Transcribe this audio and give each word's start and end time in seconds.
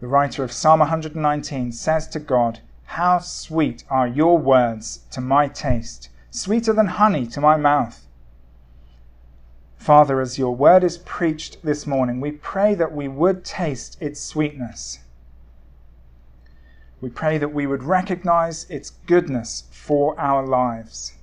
the 0.00 0.08
writer 0.08 0.42
of 0.42 0.50
Psalm 0.50 0.80
119 0.80 1.72
says 1.72 2.08
to 2.08 2.18
God, 2.18 2.60
How 2.84 3.18
sweet 3.18 3.84
are 3.90 4.08
your 4.08 4.38
words 4.38 5.00
to 5.10 5.20
my 5.20 5.46
taste, 5.46 6.08
sweeter 6.30 6.72
than 6.72 6.86
honey 6.86 7.26
to 7.26 7.40
my 7.40 7.58
mouth. 7.58 8.06
Father, 9.76 10.20
as 10.20 10.38
your 10.38 10.56
word 10.56 10.84
is 10.84 10.98
preached 10.98 11.62
this 11.62 11.86
morning, 11.86 12.20
we 12.20 12.32
pray 12.32 12.74
that 12.74 12.94
we 12.94 13.08
would 13.08 13.44
taste 13.44 14.00
its 14.00 14.20
sweetness. 14.20 15.00
We 17.02 17.10
pray 17.10 17.36
that 17.36 17.52
we 17.52 17.66
would 17.66 17.82
recognize 17.82 18.64
its 18.70 18.90
goodness 19.06 19.64
for 19.70 20.18
our 20.18 20.46
lives. 20.46 21.14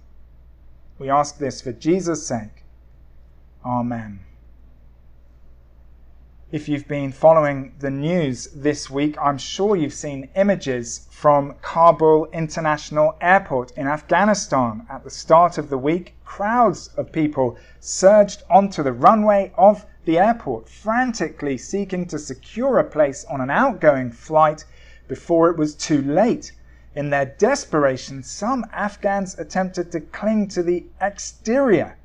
We 0.99 1.09
ask 1.09 1.37
this 1.37 1.61
for 1.61 1.71
Jesus' 1.71 2.27
sake. 2.27 2.63
Amen. 3.65 4.19
If 6.49 6.69
you've 6.69 6.87
been 6.87 7.11
following 7.11 7.73
the 7.79 7.89
news 7.89 8.47
this 8.55 8.89
week, 8.89 9.17
I'm 9.21 9.37
sure 9.37 9.75
you've 9.75 9.91
seen 9.91 10.29
images 10.33 11.05
from 11.11 11.55
Kabul 11.61 12.27
International 12.31 13.17
Airport 13.19 13.71
in 13.71 13.85
Afghanistan. 13.85 14.87
At 14.89 15.03
the 15.03 15.09
start 15.09 15.57
of 15.57 15.69
the 15.69 15.77
week, 15.77 16.15
crowds 16.23 16.87
of 16.95 17.11
people 17.11 17.57
surged 17.81 18.43
onto 18.49 18.81
the 18.81 18.93
runway 18.93 19.51
of 19.57 19.85
the 20.05 20.19
airport, 20.19 20.69
frantically 20.69 21.57
seeking 21.57 22.05
to 22.05 22.17
secure 22.17 22.79
a 22.79 22.85
place 22.85 23.25
on 23.25 23.41
an 23.41 23.49
outgoing 23.49 24.09
flight 24.09 24.63
before 25.09 25.49
it 25.49 25.57
was 25.57 25.75
too 25.75 26.01
late. 26.01 26.53
In 26.95 27.09
their 27.09 27.25
desperation, 27.25 28.23
some 28.23 28.65
Afghans 28.71 29.37
attempted 29.37 29.91
to 29.91 29.99
cling 29.99 30.47
to 30.47 30.63
the 30.63 30.85
exterior 31.01 31.97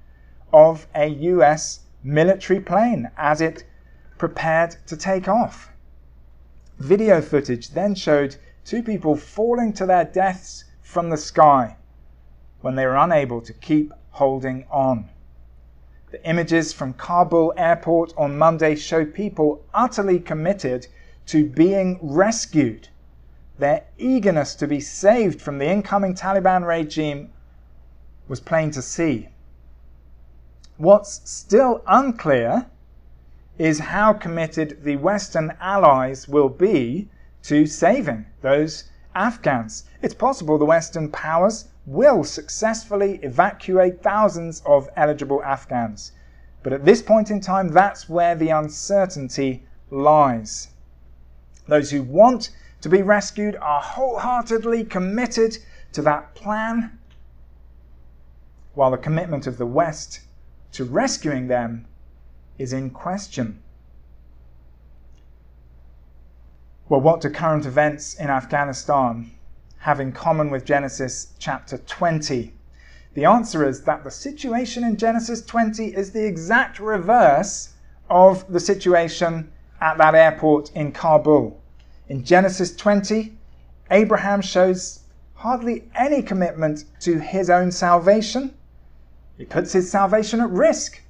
of 0.53 0.89
a 0.97 1.07
US 1.07 1.79
military 2.03 2.59
plane 2.59 3.09
as 3.17 3.41
it 3.41 3.63
prepared 4.23 4.77
to 4.87 4.97
take 4.97 5.27
off. 5.27 5.73
Video 6.79 7.21
footage 7.21 7.71
then 7.71 7.93
showed 7.93 8.37
two 8.65 8.81
people 8.81 9.17
falling 9.17 9.73
to 9.73 9.85
their 9.85 10.05
deaths 10.05 10.63
from 10.81 11.11
the 11.11 11.17
sky 11.17 11.75
when 12.61 12.77
they 12.77 12.87
were 12.87 12.95
unable 12.95 13.41
to 13.41 13.53
keep 13.53 13.93
holding 14.11 14.65
on. 14.71 15.09
The 16.13 16.25
images 16.25 16.73
from 16.73 16.93
Kabul 16.93 17.53
airport 17.57 18.15
on 18.17 18.39
Monday 18.39 18.77
show 18.77 19.05
people 19.05 19.65
utterly 19.75 20.21
committed 20.21 20.87
to 21.27 21.45
being 21.45 21.99
rescued. 22.01 22.91
Their 23.59 23.83
eagerness 23.99 24.55
to 24.55 24.69
be 24.69 24.79
saved 24.79 25.43
from 25.43 25.59
the 25.59 25.67
incoming 25.67 26.15
Taliban 26.15 26.65
regime 26.65 27.33
was 28.29 28.39
plain 28.39 28.71
to 28.71 28.83
see. 28.83 29.31
What's 30.77 31.29
still 31.29 31.83
unclear 31.89 32.67
is 33.59 33.79
how 33.79 34.13
committed 34.13 34.83
the 34.83 34.97
Western 34.97 35.55
allies 35.61 36.27
will 36.27 36.49
be 36.49 37.09
to 37.43 37.67
saving 37.67 38.25
those 38.41 38.85
Afghans. 39.15 39.85
It's 40.01 40.15
possible 40.15 40.59
the 40.59 40.65
Western 40.65 41.11
powers 41.11 41.69
will 41.85 42.25
successfully 42.25 43.17
evacuate 43.23 44.03
thousands 44.03 44.63
of 44.65 44.89
eligible 44.97 45.43
Afghans. 45.43 46.13
But 46.63 46.73
at 46.73 46.85
this 46.85 47.03
point 47.03 47.31
in 47.31 47.41
time, 47.41 47.69
that's 47.69 48.09
where 48.09 48.35
the 48.35 48.51
uncertainty 48.51 49.67
lies. 49.91 50.69
Those 51.67 51.91
who 51.91 52.03
want 52.03 52.51
to 52.81 52.89
be 52.89 53.03
rescued 53.03 53.57
are 53.57 53.81
wholeheartedly 53.81 54.85
committed 54.85 55.59
to 55.93 56.03
that 56.03 56.35
plan, 56.35 56.99
while 58.75 58.91
the 58.91 58.97
commitment 58.97 59.47
of 59.47 59.59
the 59.59 59.67
West 59.67 60.21
to 60.73 60.85
rescuing 60.85 61.49
them 61.49 61.87
is 62.59 62.73
in 62.73 62.91
question. 62.91 63.63
Well, 66.89 67.01
what 67.01 67.21
do 67.21 67.31
current 67.31 67.67
events 67.67 68.15
in 68.15 68.29
Afghanistan 68.29 69.31
have 69.79 70.01
in 70.01 70.13
common 70.13 70.51
with 70.51 70.65
Genesis 70.65 71.33
chapter 71.39 71.79
20? 71.79 72.53
The 73.15 73.25
answer 73.25 73.69
is 73.69 73.83
that 73.83 74.05
the 74.05 74.11
situation 74.11 74.85
in 74.85 74.97
Genesis 74.97 75.45
20 75.45 75.95
is 75.95 76.13
the 76.13 76.27
exact 76.27 76.81
reverse 76.81 77.75
of 78.09 78.51
the 78.51 78.61
situation 78.61 79.53
at 79.81 79.99
that 79.99 80.15
airport 80.15 80.71
in 80.73 80.93
Kabul. 80.93 81.61
In 82.09 82.25
Genesis 82.25 82.75
20, 82.75 83.37
Abraham 83.91 84.41
shows 84.41 85.01
hardly 85.35 85.91
any 85.95 86.23
commitment 86.23 86.85
to 87.01 87.19
his 87.19 87.51
own 87.51 87.71
salvation. 87.71 88.55
He 89.37 89.45
puts 89.45 89.73
his 89.73 89.91
salvation 89.91 90.41
at 90.41 90.51
risk. 90.51 91.02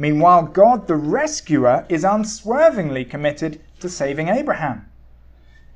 Meanwhile, 0.00 0.44
God, 0.52 0.86
the 0.86 0.94
rescuer, 0.94 1.84
is 1.88 2.04
unswervingly 2.04 3.04
committed 3.04 3.60
to 3.80 3.88
saving 3.88 4.28
Abraham. 4.28 4.86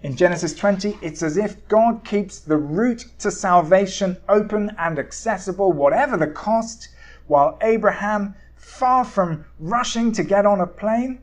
In 0.00 0.16
Genesis 0.16 0.55
20, 0.55 0.97
it's 1.03 1.25
as 1.25 1.37
if 1.37 1.66
God 1.66 2.05
keeps 2.05 2.38
the 2.38 2.56
route 2.56 3.05
to 3.19 3.33
salvation 3.33 4.16
open 4.28 4.77
and 4.78 4.97
accessible, 4.97 5.72
whatever 5.72 6.16
the 6.16 6.28
cost, 6.28 6.88
while 7.27 7.59
Abraham, 7.62 8.37
far 8.55 9.05
from 9.05 9.44
rushing 9.59 10.12
to 10.12 10.22
get 10.22 10.47
on 10.47 10.60
a 10.60 10.69
plane, 10.69 11.19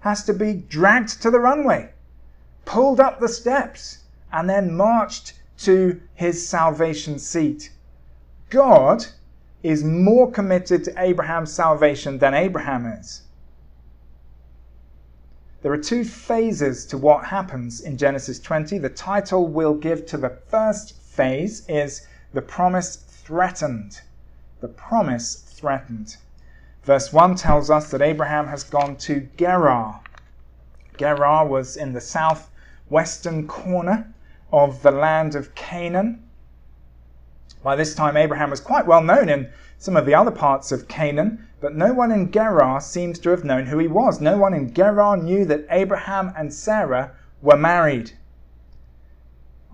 has 0.00 0.22
to 0.24 0.32
be 0.32 0.54
dragged 0.54 1.20
to 1.22 1.32
the 1.32 1.40
runway, 1.40 1.90
pulled 2.64 3.00
up 3.00 3.18
the 3.18 3.28
steps, 3.28 4.04
and 4.32 4.48
then 4.48 4.72
marched 4.76 5.32
to 5.58 6.00
his 6.14 6.48
salvation 6.48 7.18
seat. 7.18 7.72
God 8.50 9.06
is 9.66 9.82
more 9.82 10.30
committed 10.30 10.84
to 10.84 10.94
Abraham's 10.96 11.52
salvation 11.52 12.18
than 12.18 12.34
Abraham 12.34 12.86
is. 12.86 13.22
There 15.62 15.72
are 15.72 15.78
two 15.78 16.04
phases 16.04 16.86
to 16.86 16.96
what 16.96 17.24
happens 17.24 17.80
in 17.80 17.96
Genesis 17.96 18.38
20. 18.38 18.78
The 18.78 18.88
title 18.88 19.48
we'll 19.48 19.74
give 19.74 20.06
to 20.06 20.16
the 20.16 20.38
first 20.48 20.96
phase 21.02 21.66
is 21.68 22.06
the 22.32 22.42
promise 22.42 22.94
threatened. 22.94 24.02
The 24.60 24.68
promise 24.68 25.34
threatened. 25.34 26.16
Verse 26.84 27.12
1 27.12 27.34
tells 27.34 27.68
us 27.68 27.90
that 27.90 28.00
Abraham 28.00 28.46
has 28.46 28.62
gone 28.62 28.94
to 28.98 29.28
Gerar. 29.36 30.00
Gerar 30.96 31.44
was 31.44 31.76
in 31.76 31.92
the 31.92 32.00
southwestern 32.00 33.48
corner 33.48 34.14
of 34.52 34.82
the 34.82 34.92
land 34.92 35.34
of 35.34 35.56
Canaan. 35.56 36.22
By 37.66 37.74
this 37.74 37.96
time, 37.96 38.16
Abraham 38.16 38.50
was 38.50 38.60
quite 38.60 38.86
well 38.86 39.02
known 39.02 39.28
in 39.28 39.50
some 39.76 39.96
of 39.96 40.06
the 40.06 40.14
other 40.14 40.30
parts 40.30 40.70
of 40.70 40.86
Canaan, 40.86 41.48
but 41.58 41.74
no 41.74 41.92
one 41.92 42.12
in 42.12 42.30
Gerar 42.30 42.80
seems 42.80 43.18
to 43.18 43.30
have 43.30 43.42
known 43.42 43.66
who 43.66 43.78
he 43.78 43.88
was. 43.88 44.20
No 44.20 44.38
one 44.38 44.54
in 44.54 44.72
Gerar 44.72 45.16
knew 45.16 45.44
that 45.46 45.66
Abraham 45.68 46.32
and 46.36 46.54
Sarah 46.54 47.10
were 47.42 47.56
married. 47.56 48.12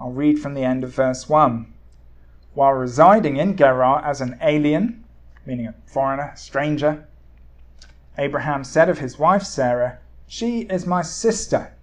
I'll 0.00 0.10
read 0.10 0.38
from 0.38 0.54
the 0.54 0.64
end 0.64 0.84
of 0.84 0.94
verse 0.94 1.28
1. 1.28 1.70
While 2.54 2.72
residing 2.72 3.36
in 3.36 3.56
Gerar 3.56 4.02
as 4.02 4.22
an 4.22 4.38
alien, 4.40 5.04
meaning 5.44 5.66
a 5.66 5.74
foreigner, 5.84 6.32
stranger, 6.34 7.06
Abraham 8.16 8.64
said 8.64 8.88
of 8.88 9.00
his 9.00 9.18
wife 9.18 9.42
Sarah, 9.42 9.98
She 10.26 10.62
is 10.62 10.86
my 10.86 11.02
sister. 11.02 11.74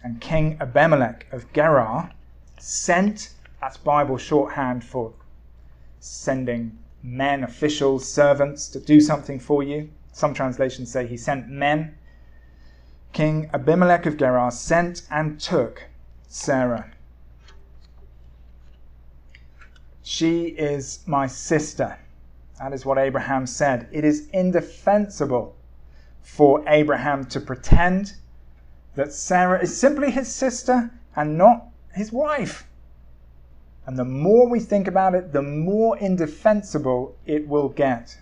And 0.00 0.20
King 0.20 0.58
Abimelech 0.60 1.26
of 1.32 1.52
Gerar 1.52 2.12
Sent, 2.62 3.30
that's 3.58 3.78
Bible 3.78 4.18
shorthand 4.18 4.84
for 4.84 5.14
sending 5.98 6.78
men, 7.02 7.42
officials, 7.42 8.06
servants 8.06 8.68
to 8.68 8.78
do 8.78 9.00
something 9.00 9.40
for 9.40 9.62
you. 9.62 9.88
Some 10.12 10.34
translations 10.34 10.92
say 10.92 11.06
he 11.06 11.16
sent 11.16 11.48
men. 11.48 11.96
King 13.14 13.48
Abimelech 13.54 14.04
of 14.04 14.18
Gerar 14.18 14.50
sent 14.50 15.06
and 15.10 15.40
took 15.40 15.88
Sarah. 16.28 16.92
She 20.02 20.48
is 20.48 21.00
my 21.06 21.26
sister. 21.26 21.98
That 22.58 22.74
is 22.74 22.84
what 22.84 22.98
Abraham 22.98 23.46
said. 23.46 23.88
It 23.90 24.04
is 24.04 24.28
indefensible 24.34 25.56
for 26.20 26.62
Abraham 26.68 27.24
to 27.24 27.40
pretend 27.40 28.16
that 28.96 29.14
Sarah 29.14 29.62
is 29.62 29.80
simply 29.80 30.10
his 30.10 30.32
sister 30.34 30.90
and 31.16 31.38
not 31.38 31.69
his 31.94 32.12
wife. 32.12 32.66
And 33.86 33.98
the 33.98 34.04
more 34.04 34.48
we 34.48 34.60
think 34.60 34.86
about 34.86 35.14
it, 35.14 35.32
the 35.32 35.42
more 35.42 35.98
indefensible 35.98 37.16
it 37.26 37.48
will 37.48 37.68
get. 37.68 38.18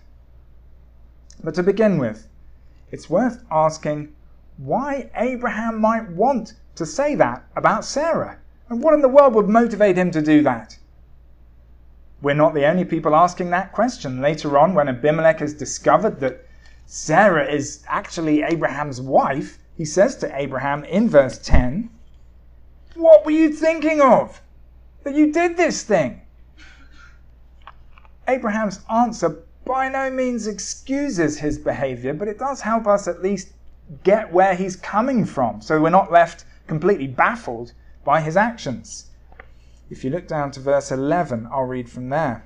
But 1.43 1.55
to 1.55 1.63
begin 1.63 1.97
with, 1.97 2.27
it's 2.91 3.09
worth 3.09 3.43
asking 3.51 4.13
why 4.57 5.09
Abraham 5.15 5.79
might 5.79 6.09
want 6.09 6.53
to 6.75 6.85
say 6.85 7.15
that 7.15 7.43
about 7.55 7.85
Sarah. 7.85 8.39
And 8.69 8.81
what 8.81 8.93
in 8.93 9.01
the 9.01 9.07
world 9.07 9.33
would 9.35 9.47
motivate 9.47 9.97
him 9.97 10.11
to 10.11 10.21
do 10.21 10.41
that? 10.43 10.77
We're 12.21 12.35
not 12.35 12.53
the 12.53 12.65
only 12.65 12.83
people 12.83 13.15
asking 13.15 13.49
that 13.51 13.71
question. 13.71 14.21
Later 14.21 14.57
on, 14.57 14.73
when 14.73 14.89
Abimelech 14.89 15.39
has 15.39 15.53
discovered 15.53 16.19
that 16.19 16.45
Sarah 16.85 17.49
is 17.49 17.83
actually 17.87 18.43
Abraham's 18.43 18.99
wife, 18.99 19.59
he 19.77 19.85
says 19.85 20.15
to 20.17 20.37
Abraham 20.37 20.83
in 20.83 21.07
verse 21.07 21.37
10, 21.37 21.89
what 23.01 23.25
were 23.25 23.31
you 23.31 23.53
thinking 23.53 24.01
of? 24.01 24.41
That 25.03 25.15
you 25.15 25.31
did 25.31 25.57
this 25.57 25.83
thing? 25.83 26.21
Abraham's 28.27 28.81
answer 28.91 29.43
by 29.65 29.89
no 29.89 30.09
means 30.09 30.47
excuses 30.47 31.39
his 31.39 31.57
behavior, 31.57 32.13
but 32.13 32.27
it 32.27 32.39
does 32.39 32.61
help 32.61 32.87
us 32.87 33.07
at 33.07 33.21
least 33.21 33.53
get 34.03 34.31
where 34.31 34.55
he's 34.55 34.75
coming 34.75 35.25
from 35.25 35.61
so 35.61 35.81
we're 35.81 35.89
not 35.89 36.11
left 36.11 36.45
completely 36.67 37.07
baffled 37.07 37.73
by 38.03 38.21
his 38.21 38.37
actions. 38.37 39.07
If 39.89 40.03
you 40.03 40.11
look 40.11 40.27
down 40.27 40.51
to 40.51 40.59
verse 40.59 40.91
11, 40.91 41.47
I'll 41.51 41.63
read 41.63 41.89
from 41.89 42.09
there. 42.09 42.45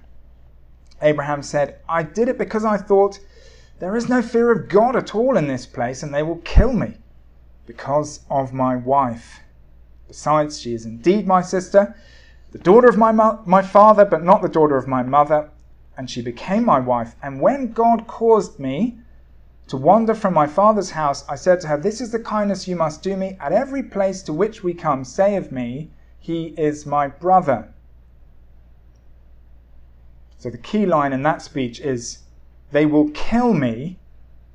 Abraham 1.02 1.44
said, 1.44 1.80
I 1.90 2.04
did 2.04 2.30
it 2.30 2.38
because 2.38 2.64
I 2.64 2.78
thought, 2.78 3.20
there 3.80 3.98
is 3.98 4.08
no 4.08 4.22
fear 4.22 4.50
of 4.52 4.70
God 4.70 4.96
at 4.96 5.14
all 5.14 5.36
in 5.36 5.48
this 5.48 5.66
place, 5.66 6.04
and 6.04 6.14
they 6.14 6.24
will 6.24 6.38
kill 6.38 6.72
me 6.72 6.98
because 7.66 8.22
of 8.30 8.54
my 8.54 8.78
wife. 8.78 9.42
Besides, 10.14 10.60
she 10.60 10.76
is 10.76 10.86
indeed 10.86 11.26
my 11.26 11.42
sister, 11.42 11.96
the 12.52 12.60
daughter 12.60 12.88
of 12.88 13.00
my, 13.00 13.12
mo- 13.12 13.42
my 13.48 13.64
father, 13.64 14.06
but 14.06 14.24
not 14.24 14.44
the 14.44 14.48
daughter 14.48 14.78
of 14.78 14.88
my 14.88 15.02
mother, 15.02 15.50
and 15.98 16.08
she 16.08 16.22
became 16.22 16.64
my 16.64 16.80
wife. 16.80 17.16
And 17.24 17.42
when 17.42 17.72
God 17.72 18.06
caused 18.06 18.60
me 18.60 19.00
to 19.70 19.76
wander 19.76 20.14
from 20.14 20.36
my 20.36 20.46
father's 20.46 20.92
house, 20.92 21.26
I 21.28 21.34
said 21.34 21.62
to 21.62 21.68
her, 21.68 21.78
This 21.78 22.00
is 22.00 22.12
the 22.12 22.20
kindness 22.20 22.68
you 22.68 22.76
must 22.76 23.02
do 23.02 23.18
me. 23.18 23.38
At 23.40 23.54
every 23.54 23.82
place 23.82 24.22
to 24.24 24.34
which 24.34 24.64
we 24.64 24.76
come, 24.76 25.04
say 25.04 25.36
of 25.36 25.52
me, 25.52 25.90
He 26.20 26.54
is 26.60 26.86
my 26.86 27.08
brother. 27.08 27.74
So 30.38 30.52
the 30.52 30.60
key 30.60 30.86
line 30.86 31.12
in 31.12 31.24
that 31.24 31.42
speech 31.42 31.80
is, 31.80 32.20
They 32.72 32.86
will 32.86 33.10
kill 33.16 33.56
me 33.56 33.98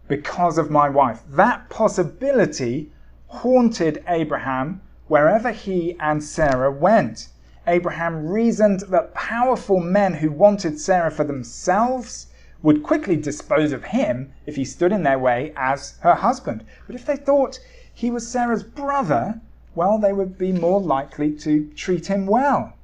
because 0.07 0.57
of 0.57 0.71
my 0.71 0.89
wife. 0.89 1.23
That 1.29 1.69
possibility 1.69 2.93
haunted 3.27 4.05
Abraham 4.07 4.83
wherever 5.09 5.51
he 5.51 5.97
and 5.99 6.23
Sarah 6.23 6.71
went. 6.71 7.29
Abraham 7.67 8.29
reasoned 8.29 8.81
that 8.89 9.15
powerful 9.15 9.81
men 9.81 10.15
who 10.15 10.31
wanted 10.31 10.81
Sarah 10.81 11.11
for 11.11 11.25
themselves 11.25 12.29
would 12.63 12.83
quickly 12.83 13.17
dispose 13.17 13.73
of 13.73 13.85
him 13.85 14.33
if 14.47 14.57
he 14.57 14.65
stood 14.65 14.93
in 14.93 15.03
their 15.03 15.19
way 15.19 15.53
as 15.57 15.97
her 16.01 16.15
husband. 16.15 16.65
But 16.87 16.97
if 16.97 17.05
they 17.05 17.17
thought 17.17 17.59
he 17.93 18.11
was 18.11 18.27
Sarah's 18.27 18.63
brother, 18.63 19.41
well, 19.75 19.99
they 19.99 20.13
would 20.13 20.39
be 20.39 20.53
more 20.53 20.81
likely 20.81 21.33
to 21.39 21.69
treat 21.75 22.07
him 22.07 22.27
well. 22.27 22.75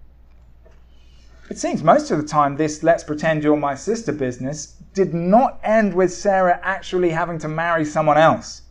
It 1.51 1.59
seems 1.59 1.83
most 1.83 2.11
of 2.11 2.19
the 2.19 2.27
time 2.27 2.57
this 2.57 2.83
let's 2.83 3.05
pretend 3.05 3.43
you're 3.43 3.57
my 3.57 3.75
sister 3.75 4.13
business 4.13 4.77
did 4.95 5.13
not 5.13 5.61
end 5.63 5.93
with 5.93 6.13
Sarah 6.13 6.61
actually 6.63 7.11
having 7.11 7.39
to 7.39 7.49
marry 7.49 7.85
someone 7.85 8.17
else. 8.17 8.63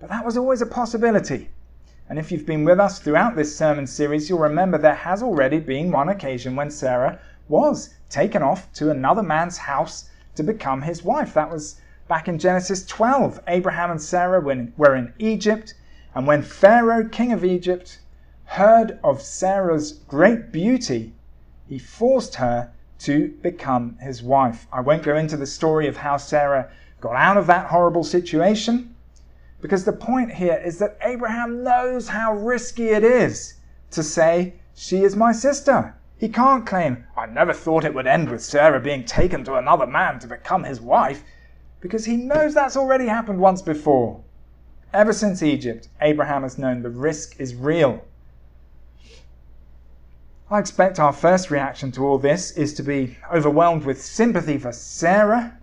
But 0.00 0.08
that 0.08 0.24
was 0.24 0.36
always 0.36 0.62
a 0.62 0.66
possibility. 0.66 1.50
And 2.12 2.18
if 2.18 2.30
you've 2.30 2.44
been 2.44 2.66
with 2.66 2.78
us 2.78 2.98
throughout 2.98 3.36
this 3.36 3.56
sermon 3.56 3.86
series, 3.86 4.28
you'll 4.28 4.38
remember 4.38 4.76
there 4.76 4.94
has 4.94 5.22
already 5.22 5.58
been 5.58 5.90
one 5.90 6.10
occasion 6.10 6.54
when 6.54 6.70
Sarah 6.70 7.18
was 7.48 7.94
taken 8.10 8.42
off 8.42 8.70
to 8.74 8.90
another 8.90 9.22
man's 9.22 9.56
house 9.56 10.10
to 10.34 10.42
become 10.42 10.82
his 10.82 11.02
wife. 11.02 11.32
That 11.32 11.50
was 11.50 11.80
back 12.08 12.28
in 12.28 12.38
Genesis 12.38 12.84
12. 12.84 13.40
Abraham 13.48 13.92
and 13.92 14.02
Sarah 14.02 14.42
were 14.76 14.94
in 14.94 15.14
Egypt, 15.18 15.72
and 16.14 16.26
when 16.26 16.42
Pharaoh, 16.42 17.08
king 17.08 17.32
of 17.32 17.46
Egypt, 17.46 17.98
heard 18.44 18.98
of 19.02 19.22
Sarah's 19.22 19.92
great 19.92 20.52
beauty, 20.52 21.14
he 21.66 21.78
forced 21.78 22.34
her 22.34 22.72
to 22.98 23.28
become 23.40 23.96
his 24.02 24.22
wife. 24.22 24.66
I 24.70 24.82
won't 24.82 25.02
go 25.02 25.16
into 25.16 25.38
the 25.38 25.46
story 25.46 25.88
of 25.88 25.96
how 25.96 26.18
Sarah 26.18 26.70
got 27.00 27.16
out 27.16 27.38
of 27.38 27.46
that 27.46 27.68
horrible 27.68 28.04
situation, 28.04 28.91
because 29.62 29.84
the 29.84 29.92
point 29.92 30.34
here 30.34 30.60
is 30.62 30.78
that 30.80 30.98
Abraham 31.02 31.62
knows 31.62 32.08
how 32.08 32.34
risky 32.34 32.88
it 32.88 33.04
is 33.04 33.54
to 33.92 34.02
say, 34.02 34.54
She 34.74 35.04
is 35.04 35.14
my 35.14 35.30
sister. 35.30 35.94
He 36.18 36.28
can't 36.28 36.66
claim, 36.66 37.04
I 37.16 37.26
never 37.26 37.52
thought 37.52 37.84
it 37.84 37.94
would 37.94 38.06
end 38.06 38.28
with 38.28 38.42
Sarah 38.42 38.80
being 38.80 39.04
taken 39.04 39.44
to 39.44 39.54
another 39.54 39.86
man 39.86 40.18
to 40.18 40.26
become 40.26 40.64
his 40.64 40.80
wife, 40.80 41.22
because 41.80 42.04
he 42.04 42.16
knows 42.16 42.54
that's 42.54 42.76
already 42.76 43.06
happened 43.06 43.38
once 43.38 43.62
before. 43.62 44.20
Ever 44.92 45.12
since 45.12 45.42
Egypt, 45.42 45.88
Abraham 46.00 46.42
has 46.42 46.58
known 46.58 46.82
the 46.82 46.90
risk 46.90 47.40
is 47.40 47.54
real. 47.54 48.04
I 50.50 50.58
expect 50.58 50.98
our 50.98 51.12
first 51.12 51.50
reaction 51.50 51.92
to 51.92 52.04
all 52.04 52.18
this 52.18 52.50
is 52.50 52.74
to 52.74 52.82
be 52.82 53.16
overwhelmed 53.32 53.84
with 53.84 54.02
sympathy 54.02 54.58
for 54.58 54.72
Sarah 54.72 55.56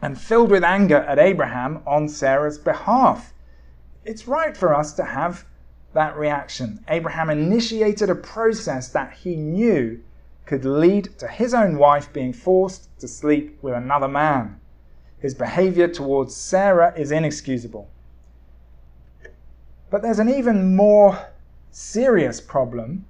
and 0.00 0.20
filled 0.20 0.50
with 0.50 0.64
anger 0.64 0.98
at 0.98 1.18
Abraham 1.18 1.82
on 1.86 2.08
Sarah's 2.08 2.58
behalf. 2.58 3.32
It's 4.04 4.28
right 4.28 4.56
for 4.56 4.74
us 4.74 4.92
to 4.94 5.04
have 5.04 5.44
that 5.92 6.16
reaction. 6.16 6.84
Abraham 6.88 7.30
initiated 7.30 8.10
a 8.10 8.14
process 8.14 8.88
that 8.90 9.12
he 9.12 9.36
knew 9.36 10.00
could 10.46 10.64
lead 10.64 11.18
to 11.18 11.28
his 11.28 11.52
own 11.52 11.76
wife 11.76 12.12
being 12.12 12.32
forced 12.32 12.98
to 13.00 13.08
sleep 13.08 13.58
with 13.62 13.74
another 13.74 14.08
man. 14.08 14.60
His 15.18 15.34
behavior 15.34 15.88
towards 15.88 16.34
Sarah 16.34 16.94
is 16.96 17.10
inexcusable. 17.10 17.90
But 19.90 20.02
there's 20.02 20.18
an 20.18 20.28
even 20.28 20.76
more 20.76 21.18
serious 21.70 22.40
problem 22.40 23.04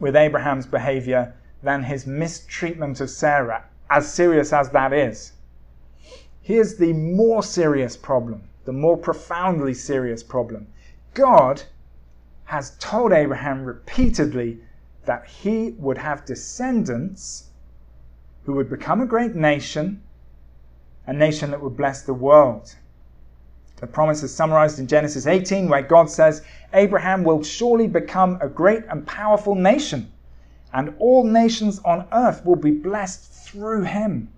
with 0.00 0.16
Abraham's 0.16 0.66
behavior 0.66 1.34
than 1.62 1.84
his 1.84 2.06
mistreatment 2.06 3.00
of 3.00 3.08
Sarah, 3.08 3.64
as 3.88 4.12
serious 4.12 4.52
as 4.52 4.70
that 4.70 4.92
is. 4.92 5.32
Here's 6.46 6.76
the 6.76 6.92
more 6.92 7.42
serious 7.42 7.96
problem, 7.96 8.44
the 8.66 8.72
more 8.72 8.96
profoundly 8.96 9.74
serious 9.74 10.22
problem. 10.22 10.68
God 11.12 11.64
has 12.44 12.76
told 12.78 13.10
Abraham 13.10 13.64
repeatedly 13.64 14.60
that 15.06 15.26
he 15.26 15.74
would 15.76 15.98
have 15.98 16.24
descendants 16.24 17.50
who 18.44 18.52
would 18.52 18.70
become 18.70 19.00
a 19.00 19.06
great 19.06 19.34
nation, 19.34 20.00
a 21.08 21.12
nation 21.12 21.50
that 21.50 21.60
would 21.60 21.76
bless 21.76 22.02
the 22.02 22.14
world. 22.14 22.76
The 23.78 23.88
promise 23.88 24.22
is 24.22 24.32
summarized 24.32 24.78
in 24.78 24.86
Genesis 24.86 25.26
18, 25.26 25.68
where 25.68 25.82
God 25.82 26.08
says, 26.08 26.42
Abraham 26.72 27.24
will 27.24 27.42
surely 27.42 27.88
become 27.88 28.38
a 28.40 28.48
great 28.48 28.84
and 28.88 29.04
powerful 29.04 29.56
nation, 29.56 30.12
and 30.72 30.94
all 31.00 31.24
nations 31.24 31.80
on 31.84 32.06
earth 32.12 32.44
will 32.44 32.54
be 32.54 32.70
blessed 32.70 33.32
through 33.32 33.82
him. 33.82 34.28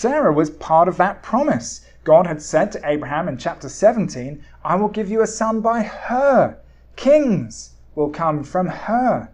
Sarah 0.00 0.32
was 0.32 0.48
part 0.48 0.86
of 0.86 0.96
that 0.98 1.24
promise. 1.24 1.84
God 2.04 2.28
had 2.28 2.40
said 2.40 2.70
to 2.70 2.88
Abraham 2.88 3.26
in 3.26 3.36
chapter 3.36 3.68
17, 3.68 4.40
I 4.64 4.76
will 4.76 4.86
give 4.86 5.10
you 5.10 5.22
a 5.22 5.26
son 5.26 5.60
by 5.60 5.82
her. 5.82 6.56
Kings 6.94 7.70
will 7.96 8.08
come 8.08 8.44
from 8.44 8.68
her. 8.68 9.28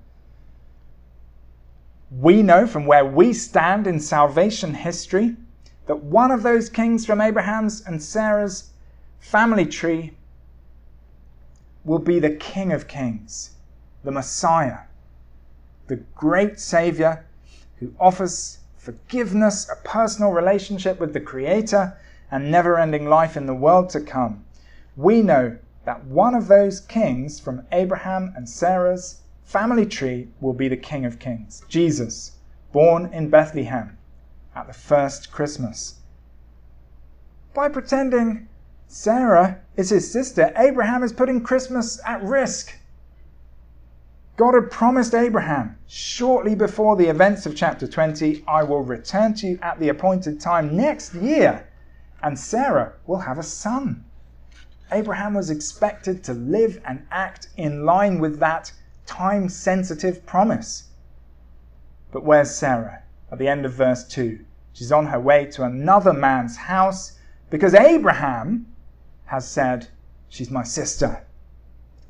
We 2.10 2.42
know 2.42 2.66
from 2.66 2.86
where 2.86 3.04
we 3.04 3.34
stand 3.34 3.86
in 3.86 4.00
salvation 4.00 4.72
history 4.72 5.36
that 5.84 6.02
one 6.02 6.30
of 6.30 6.42
those 6.42 6.70
kings 6.70 7.04
from 7.04 7.20
Abraham's 7.20 7.82
and 7.86 8.02
Sarah's 8.02 8.70
family 9.18 9.66
tree 9.66 10.16
will 11.84 11.98
be 11.98 12.18
the 12.18 12.36
King 12.36 12.72
of 12.72 12.88
Kings, 12.88 13.50
the 14.02 14.10
Messiah, 14.10 14.78
the 15.88 15.96
great 16.14 16.58
Savior 16.58 17.26
who 17.80 17.92
offers 18.00 18.60
forgiveness, 18.84 19.66
a 19.70 19.76
personal 19.88 20.30
relationship 20.30 21.00
with 21.00 21.14
the 21.14 21.20
Creator, 21.20 21.96
and 22.30 22.50
never 22.50 22.78
ending 22.78 23.08
life 23.08 23.34
in 23.34 23.46
the 23.46 23.54
world 23.54 23.88
to 23.90 24.00
come. 24.00 24.44
We 24.94 25.22
know 25.22 25.56
that 25.86 26.04
one 26.04 26.34
of 26.34 26.48
those 26.48 26.80
kings 26.80 27.40
from 27.40 27.66
Abraham 27.72 28.34
and 28.36 28.46
Sarah's 28.46 29.22
family 29.42 29.86
tree 29.86 30.28
will 30.40 30.52
be 30.52 30.68
the 30.68 30.76
King 30.76 31.06
of 31.06 31.18
Kings, 31.18 31.62
Jesus, 31.66 32.32
born 32.72 33.06
in 33.06 33.30
Bethlehem 33.30 33.96
at 34.54 34.66
the 34.66 34.74
first 34.74 35.32
Christmas. 35.32 36.00
By 37.54 37.70
pretending 37.70 38.48
Sarah 38.86 39.60
is 39.76 39.88
his 39.88 40.10
sister, 40.12 40.52
Abraham 40.56 41.02
is 41.02 41.12
putting 41.12 41.42
Christmas 41.42 42.00
at 42.04 42.22
risk. 42.22 42.74
God 44.36 44.54
had 44.54 44.70
promised 44.70 45.14
Abraham 45.14 45.78
shortly 45.86 46.54
before 46.54 46.96
the 46.96 47.08
events 47.08 47.46
of 47.46 47.54
chapter 47.54 47.86
20, 47.86 48.44
I 48.48 48.62
will 48.64 48.82
return 48.82 49.34
to 49.34 49.46
you 49.46 49.58
at 49.62 49.78
the 49.78 49.88
appointed 49.88 50.40
time 50.40 50.76
next 50.76 51.14
year, 51.14 51.68
and 52.22 52.38
Sarah 52.38 52.94
will 53.06 53.20
have 53.20 53.38
a 53.38 53.42
son. 53.44 54.04
Abraham 54.90 55.34
was 55.34 55.50
expected 55.50 56.24
to 56.24 56.34
live 56.34 56.80
and 56.84 57.06
act 57.10 57.48
in 57.56 57.84
line 57.84 58.18
with 58.18 58.38
that 58.40 58.72
time 59.06 59.48
sensitive 59.48 60.26
promise. 60.26 60.90
But 62.10 62.24
where's 62.24 62.54
Sarah? 62.54 63.04
at 63.34 63.38
the 63.38 63.48
end 63.48 63.66
of 63.66 63.72
verse 63.72 64.04
2. 64.04 64.38
She's 64.72 64.92
on 64.92 65.06
her 65.06 65.18
way 65.18 65.46
to 65.46 65.64
another 65.64 66.12
man's 66.12 66.56
house 66.56 67.18
because 67.50 67.74
Abraham 67.74 68.66
has 69.24 69.48
said, 69.48 69.88
She's 70.28 70.52
my 70.52 70.62
sister. 70.62 71.26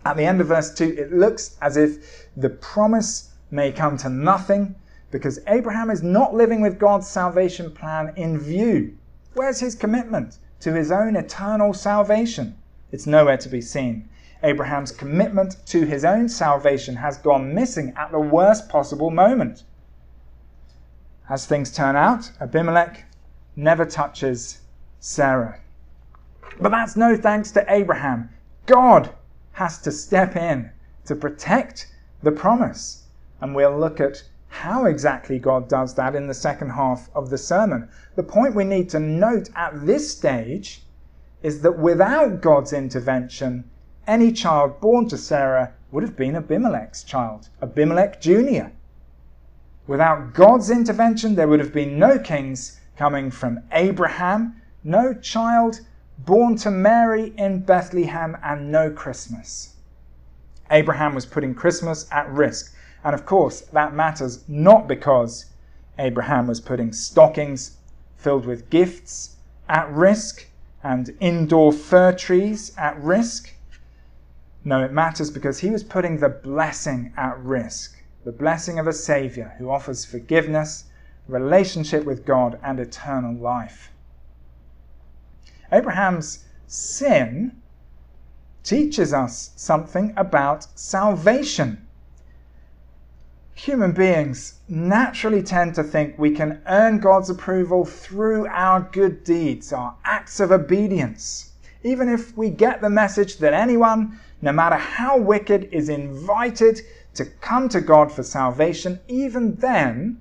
At 0.04 0.16
the 0.16 0.24
end 0.24 0.40
of 0.40 0.48
verse 0.48 0.72
2, 0.74 0.84
it 0.98 1.12
looks 1.12 1.56
as 1.62 1.76
if 1.76 2.28
the 2.36 2.50
promise 2.50 3.30
may 3.50 3.72
come 3.72 3.96
to 3.98 4.08
nothing 4.08 4.74
because 5.10 5.38
Abraham 5.46 5.90
is 5.90 6.02
not 6.02 6.34
living 6.34 6.60
with 6.60 6.78
God's 6.78 7.08
salvation 7.08 7.70
plan 7.70 8.12
in 8.16 8.38
view. 8.38 8.98
Where's 9.34 9.60
his 9.60 9.74
commitment 9.74 10.38
to 10.60 10.72
his 10.72 10.90
own 10.90 11.16
eternal 11.16 11.72
salvation? 11.72 12.56
It's 12.92 13.06
nowhere 13.06 13.38
to 13.38 13.48
be 13.48 13.60
seen. 13.60 14.08
Abraham's 14.42 14.92
commitment 14.92 15.56
to 15.66 15.86
his 15.86 16.04
own 16.04 16.28
salvation 16.28 16.96
has 16.96 17.16
gone 17.16 17.54
missing 17.54 17.94
at 17.96 18.12
the 18.12 18.20
worst 18.20 18.68
possible 18.68 19.10
moment. 19.10 19.62
As 21.30 21.46
things 21.46 21.72
turn 21.72 21.96
out, 21.96 22.30
Abimelech 22.40 23.04
never 23.56 23.86
touches 23.86 24.60
Sarah. 25.00 25.60
But 26.60 26.70
that's 26.70 26.96
no 26.96 27.16
thanks 27.16 27.50
to 27.52 27.64
Abraham. 27.68 28.28
God 28.66 29.10
has 29.54 29.78
to 29.78 29.90
step 29.90 30.36
in 30.36 30.70
to 31.04 31.14
protect 31.16 31.86
the 32.22 32.32
promise. 32.32 33.04
And 33.40 33.54
we'll 33.54 33.78
look 33.78 34.00
at 34.00 34.22
how 34.48 34.84
exactly 34.84 35.38
God 35.38 35.68
does 35.68 35.94
that 35.94 36.14
in 36.14 36.26
the 36.26 36.34
second 36.34 36.70
half 36.70 37.08
of 37.14 37.30
the 37.30 37.38
sermon. 37.38 37.88
The 38.14 38.22
point 38.22 38.54
we 38.54 38.64
need 38.64 38.88
to 38.90 39.00
note 39.00 39.50
at 39.56 39.86
this 39.86 40.10
stage 40.10 40.82
is 41.42 41.60
that 41.62 41.78
without 41.78 42.40
God's 42.40 42.72
intervention, 42.72 43.64
any 44.06 44.32
child 44.32 44.80
born 44.80 45.08
to 45.08 45.18
Sarah 45.18 45.72
would 45.90 46.02
have 46.02 46.16
been 46.16 46.36
Abimelech's 46.36 47.04
child, 47.04 47.48
Abimelech 47.62 48.20
Jr. 48.20 48.68
Without 49.86 50.34
God's 50.34 50.70
intervention, 50.70 51.34
there 51.34 51.48
would 51.48 51.60
have 51.60 51.72
been 51.72 51.98
no 51.98 52.18
kings 52.18 52.80
coming 52.96 53.30
from 53.30 53.60
Abraham, 53.72 54.60
no 54.82 55.14
child 55.14 55.80
born 56.18 56.56
to 56.56 56.70
Mary 56.70 57.32
in 57.36 57.60
Bethlehem, 57.60 58.36
and 58.42 58.70
no 58.70 58.90
Christmas. 58.90 59.74
Abraham 60.70 61.14
was 61.14 61.26
putting 61.26 61.54
Christmas 61.54 62.06
at 62.10 62.30
risk. 62.30 62.74
And 63.02 63.14
of 63.14 63.26
course, 63.26 63.60
that 63.72 63.94
matters 63.94 64.44
not 64.48 64.88
because 64.88 65.46
Abraham 65.98 66.46
was 66.46 66.60
putting 66.60 66.92
stockings 66.92 67.76
filled 68.16 68.46
with 68.46 68.70
gifts 68.70 69.36
at 69.68 69.90
risk 69.90 70.46
and 70.82 71.14
indoor 71.20 71.72
fir 71.72 72.12
trees 72.12 72.72
at 72.78 73.00
risk. 73.02 73.52
No, 74.64 74.82
it 74.82 74.92
matters 74.92 75.30
because 75.30 75.58
he 75.58 75.70
was 75.70 75.84
putting 75.84 76.18
the 76.18 76.28
blessing 76.30 77.12
at 77.16 77.38
risk 77.38 77.94
the 78.24 78.32
blessing 78.32 78.78
of 78.78 78.86
a 78.86 78.92
Savior 78.92 79.54
who 79.58 79.70
offers 79.70 80.06
forgiveness, 80.06 80.84
relationship 81.28 82.04
with 82.04 82.24
God, 82.24 82.58
and 82.62 82.80
eternal 82.80 83.34
life. 83.34 83.92
Abraham's 85.74 86.44
sin 86.68 87.60
teaches 88.62 89.12
us 89.12 89.50
something 89.56 90.14
about 90.16 90.68
salvation. 90.78 91.84
Human 93.54 93.90
beings 93.90 94.60
naturally 94.68 95.42
tend 95.42 95.74
to 95.74 95.82
think 95.82 96.16
we 96.16 96.30
can 96.30 96.62
earn 96.68 96.98
God's 96.98 97.28
approval 97.28 97.84
through 97.84 98.46
our 98.46 98.82
good 98.92 99.24
deeds, 99.24 99.72
our 99.72 99.96
acts 100.04 100.38
of 100.38 100.52
obedience. 100.52 101.52
Even 101.82 102.08
if 102.08 102.36
we 102.36 102.50
get 102.50 102.80
the 102.80 102.88
message 102.88 103.38
that 103.38 103.52
anyone, 103.52 104.20
no 104.40 104.52
matter 104.52 104.76
how 104.76 105.18
wicked, 105.18 105.68
is 105.72 105.88
invited 105.88 106.82
to 107.14 107.24
come 107.24 107.68
to 107.68 107.80
God 107.80 108.12
for 108.12 108.22
salvation, 108.22 109.00
even 109.08 109.56
then, 109.56 110.20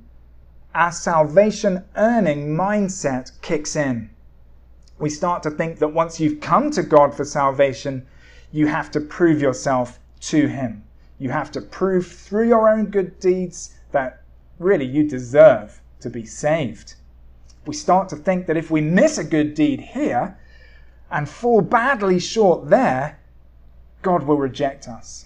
our 0.74 0.92
salvation 0.92 1.84
earning 1.96 2.56
mindset 2.56 3.32
kicks 3.42 3.76
in. 3.76 4.10
We 5.04 5.10
start 5.10 5.44
to 5.44 5.52
think 5.52 5.80
that 5.80 5.90
once 5.90 6.22
you've 6.22 6.40
come 6.40 6.72
to 6.72 6.82
God 6.82 7.14
for 7.14 7.26
salvation, 7.26 8.06
you 8.54 8.68
have 8.68 8.90
to 8.92 9.02
prove 9.02 9.42
yourself 9.42 10.00
to 10.32 10.48
Him. 10.48 10.82
You 11.20 11.30
have 11.30 11.52
to 11.52 11.60
prove 11.60 12.08
through 12.08 12.48
your 12.48 12.70
own 12.70 12.86
good 12.86 13.20
deeds 13.20 13.76
that 13.92 14.22
really 14.60 14.86
you 14.86 15.06
deserve 15.06 15.82
to 16.00 16.10
be 16.10 16.26
saved. 16.26 16.96
We 17.66 17.74
start 17.74 18.08
to 18.10 18.16
think 18.16 18.48
that 18.48 18.56
if 18.56 18.72
we 18.72 18.80
miss 18.80 19.18
a 19.18 19.26
good 19.26 19.56
deed 19.56 19.82
here 19.82 20.38
and 21.12 21.28
fall 21.28 21.60
badly 21.60 22.18
short 22.18 22.70
there, 22.70 23.20
God 24.04 24.24
will 24.24 24.38
reject 24.38 24.88
us. 24.88 25.26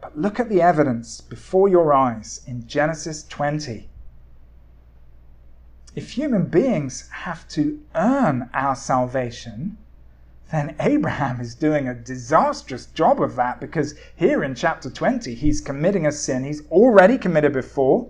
But 0.00 0.16
look 0.16 0.40
at 0.40 0.48
the 0.48 0.62
evidence 0.62 1.20
before 1.20 1.68
your 1.68 1.92
eyes 1.92 2.40
in 2.46 2.66
Genesis 2.66 3.24
20. 3.24 3.90
If 5.96 6.10
human 6.10 6.44
beings 6.44 7.08
have 7.08 7.48
to 7.48 7.80
earn 7.94 8.50
our 8.52 8.76
salvation, 8.76 9.78
then 10.52 10.76
Abraham 10.78 11.40
is 11.40 11.54
doing 11.54 11.88
a 11.88 11.94
disastrous 11.94 12.84
job 12.84 13.18
of 13.18 13.34
that 13.36 13.60
because 13.60 13.94
here 14.14 14.44
in 14.44 14.54
chapter 14.54 14.90
20, 14.90 15.34
he's 15.34 15.62
committing 15.62 16.06
a 16.06 16.12
sin 16.12 16.44
he's 16.44 16.68
already 16.70 17.16
committed 17.16 17.54
before, 17.54 18.08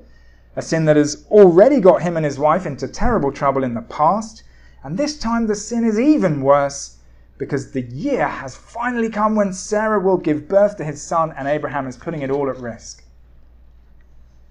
a 0.56 0.62
sin 0.62 0.84
that 0.86 0.96
has 0.96 1.24
already 1.30 1.78
got 1.78 2.02
him 2.02 2.16
and 2.16 2.26
his 2.26 2.40
wife 2.40 2.66
into 2.66 2.88
terrible 2.88 3.30
trouble 3.30 3.62
in 3.62 3.74
the 3.74 3.82
past, 3.82 4.42
and 4.82 4.98
this 4.98 5.16
time 5.16 5.46
the 5.46 5.54
sin 5.54 5.84
is 5.84 6.00
even 6.00 6.42
worse 6.42 6.98
because 7.38 7.70
the 7.70 7.82
year 7.82 8.26
has 8.26 8.56
finally 8.56 9.10
come 9.10 9.36
when 9.36 9.52
Sarah 9.52 10.00
will 10.00 10.16
give 10.16 10.48
birth 10.48 10.76
to 10.78 10.84
his 10.84 11.00
son, 11.00 11.32
and 11.36 11.46
Abraham 11.46 11.86
is 11.86 11.96
putting 11.96 12.22
it 12.22 12.32
all 12.32 12.50
at 12.50 12.58
risk. 12.58 13.04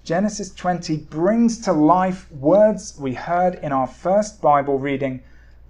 Genesis 0.05 0.51
20 0.51 0.97
brings 0.97 1.59
to 1.59 1.74
life 1.74 2.31
words 2.31 2.97
we 2.97 3.15
heard 3.15 3.55
in 3.55 3.74
our 3.74 3.88
first 3.88 4.41
Bible 4.41 4.79
reading. 4.79 5.21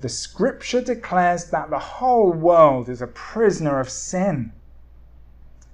The 0.02 0.10
scripture 0.10 0.82
declares 0.82 1.50
that 1.50 1.72
the 1.72 1.80
whole 1.80 2.32
world 2.32 2.88
is 2.88 3.02
a 3.02 3.08
prisoner 3.08 3.80
of 3.80 3.90
sin. 3.90 4.52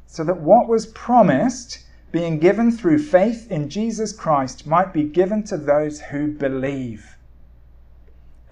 So 0.06 0.24
that 0.24 0.40
what 0.40 0.70
was 0.70 0.86
promised, 0.86 1.86
being 2.14 2.40
given 2.40 2.72
through 2.72 3.00
faith 3.00 3.52
in 3.52 3.68
Jesus 3.68 4.14
Christ, 4.14 4.66
might 4.66 4.94
be 4.94 5.04
given 5.04 5.44
to 5.46 5.58
those 5.58 6.00
who 6.00 6.32
believe. 6.32 7.18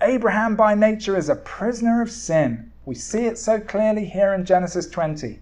Abraham 0.02 0.58
by 0.58 0.76
nature 0.76 1.16
is 1.16 1.30
a 1.30 1.36
prisoner 1.36 2.02
of 2.02 2.12
sin 2.12 2.70
we 2.90 2.96
see 2.96 3.28
it 3.28 3.38
so 3.38 3.60
clearly 3.60 4.06
here 4.06 4.34
in 4.34 4.46
Genesis 4.46 4.90
20. 4.90 5.40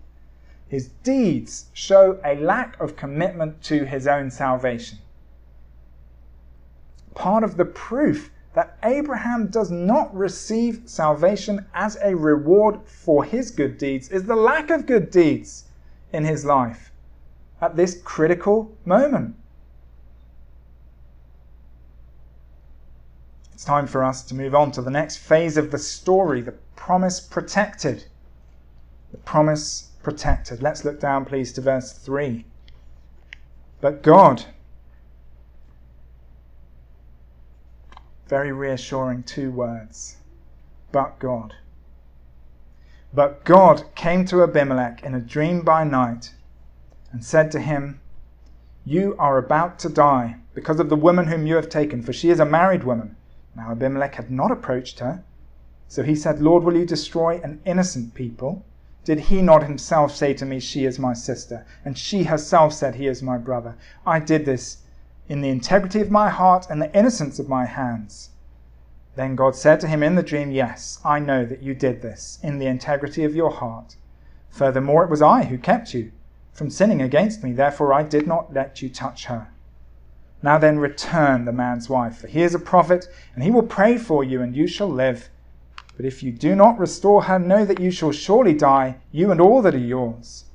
His 0.67 0.89
deeds 1.03 1.65
show 1.73 2.19
a 2.25 2.35
lack 2.35 2.79
of 2.79 2.95
commitment 2.95 3.61
to 3.63 3.85
his 3.85 4.07
own 4.07 4.29
salvation. 4.31 4.99
Part 7.15 7.43
of 7.43 7.57
the 7.57 7.65
proof 7.65 8.31
that 8.53 8.77
Abraham 8.83 9.47
does 9.47 9.71
not 9.71 10.13
receive 10.15 10.81
salvation 10.85 11.65
as 11.73 11.97
a 12.03 12.15
reward 12.15 12.81
for 12.85 13.23
his 13.23 13.51
good 13.51 13.77
deeds 13.77 14.09
is 14.09 14.23
the 14.23 14.35
lack 14.35 14.69
of 14.69 14.85
good 14.85 15.11
deeds 15.11 15.65
in 16.11 16.25
his 16.25 16.43
life 16.43 16.91
at 17.61 17.75
this 17.75 18.01
critical 18.03 18.75
moment. 18.85 19.35
It's 23.53 23.65
time 23.65 23.87
for 23.87 24.03
us 24.03 24.21
to 24.23 24.35
move 24.35 24.53
on 24.53 24.71
to 24.73 24.81
the 24.81 24.91
next 24.91 25.17
phase 25.17 25.57
of 25.57 25.71
the 25.71 25.79
story, 25.79 26.41
the 26.41 26.53
promise 26.75 27.19
protected. 27.19 28.05
The 29.11 29.17
promise 29.17 29.86
protected. 30.07 30.63
Let's 30.63 30.85
look 30.85 31.01
down, 31.01 31.25
please, 31.25 31.51
to 31.51 31.59
verse 31.59 31.91
3. 31.91 32.45
But 33.81 34.01
God, 34.01 34.45
very 38.29 38.53
reassuring 38.53 39.23
two 39.23 39.51
words. 39.51 40.15
But 40.93 41.19
God. 41.19 41.55
But 43.13 43.43
God 43.43 43.83
came 43.95 44.23
to 44.27 44.43
Abimelech 44.43 45.03
in 45.03 45.13
a 45.13 45.19
dream 45.19 45.61
by 45.63 45.83
night 45.83 46.33
and 47.11 47.21
said 47.21 47.51
to 47.51 47.59
him, 47.59 47.99
You 48.85 49.13
are 49.19 49.37
about 49.37 49.77
to 49.79 49.89
die 49.89 50.37
because 50.53 50.79
of 50.79 50.87
the 50.87 50.95
woman 50.95 51.27
whom 51.27 51.45
you 51.45 51.57
have 51.57 51.67
taken, 51.67 52.01
for 52.01 52.13
she 52.13 52.29
is 52.29 52.39
a 52.39 52.45
married 52.45 52.85
woman. 52.85 53.17
Now 53.57 53.71
Abimelech 53.71 54.15
had 54.15 54.31
not 54.31 54.51
approached 54.51 54.99
her 54.99 55.25
so 55.89 56.03
he 56.03 56.15
said, 56.15 56.41
Lord, 56.41 56.63
will 56.63 56.75
you 56.75 56.85
destroy 56.85 57.39
an 57.41 57.61
innocent 57.65 58.13
people? 58.13 58.65
Did 59.07 59.31
he 59.31 59.41
not 59.41 59.63
himself 59.63 60.13
say 60.13 60.33
to 60.33 60.45
me, 60.45 60.59
She 60.59 60.83
is 60.83 60.99
my 60.99 61.13
sister? 61.13 61.65
And 61.85 61.97
she 61.97 62.23
herself 62.23 62.73
said, 62.73 62.95
He 62.95 63.07
is 63.07 63.23
my 63.23 63.37
brother. 63.37 63.75
I 64.05 64.19
did 64.19 64.43
this 64.43 64.79
in 65.29 65.39
the 65.39 65.47
integrity 65.47 66.01
of 66.01 66.11
my 66.11 66.27
heart 66.27 66.67
and 66.69 66.81
the 66.81 66.93
innocence 66.93 67.39
of 67.39 67.47
my 67.47 67.63
hands. 67.63 68.31
Then 69.15 69.37
God 69.37 69.55
said 69.55 69.79
to 69.79 69.87
him 69.87 70.03
in 70.03 70.15
the 70.15 70.23
dream, 70.23 70.51
Yes, 70.51 70.99
I 71.05 71.19
know 71.19 71.45
that 71.45 71.63
you 71.63 71.73
did 71.73 72.01
this 72.01 72.37
in 72.43 72.59
the 72.59 72.65
integrity 72.65 73.23
of 73.23 73.33
your 73.33 73.49
heart. 73.49 73.95
Furthermore, 74.49 75.05
it 75.05 75.09
was 75.09 75.21
I 75.21 75.45
who 75.45 75.57
kept 75.57 75.93
you 75.93 76.11
from 76.51 76.69
sinning 76.69 77.01
against 77.01 77.45
me, 77.45 77.53
therefore 77.53 77.93
I 77.93 78.03
did 78.03 78.27
not 78.27 78.53
let 78.53 78.81
you 78.81 78.89
touch 78.89 79.27
her. 79.27 79.47
Now 80.43 80.57
then, 80.57 80.79
return 80.79 81.45
the 81.45 81.53
man's 81.53 81.87
wife, 81.87 82.17
for 82.17 82.27
he 82.27 82.41
is 82.41 82.53
a 82.53 82.59
prophet, 82.59 83.07
and 83.33 83.41
he 83.41 83.51
will 83.51 83.63
pray 83.63 83.97
for 83.97 84.25
you, 84.25 84.41
and 84.41 84.53
you 84.53 84.67
shall 84.67 84.89
live. 84.89 85.29
But 85.97 86.05
if 86.05 86.21
you 86.21 86.31
do 86.31 86.55
not 86.55 86.77
restore 86.77 87.23
her, 87.23 87.39
know 87.39 87.65
that 87.65 87.79
you 87.79 87.89
shall 87.89 88.11
surely 88.11 88.53
die, 88.53 88.97
you 89.11 89.31
and 89.31 89.41
all 89.41 89.63
that 89.63 89.73
are 89.73 89.79
yours. 89.79 90.45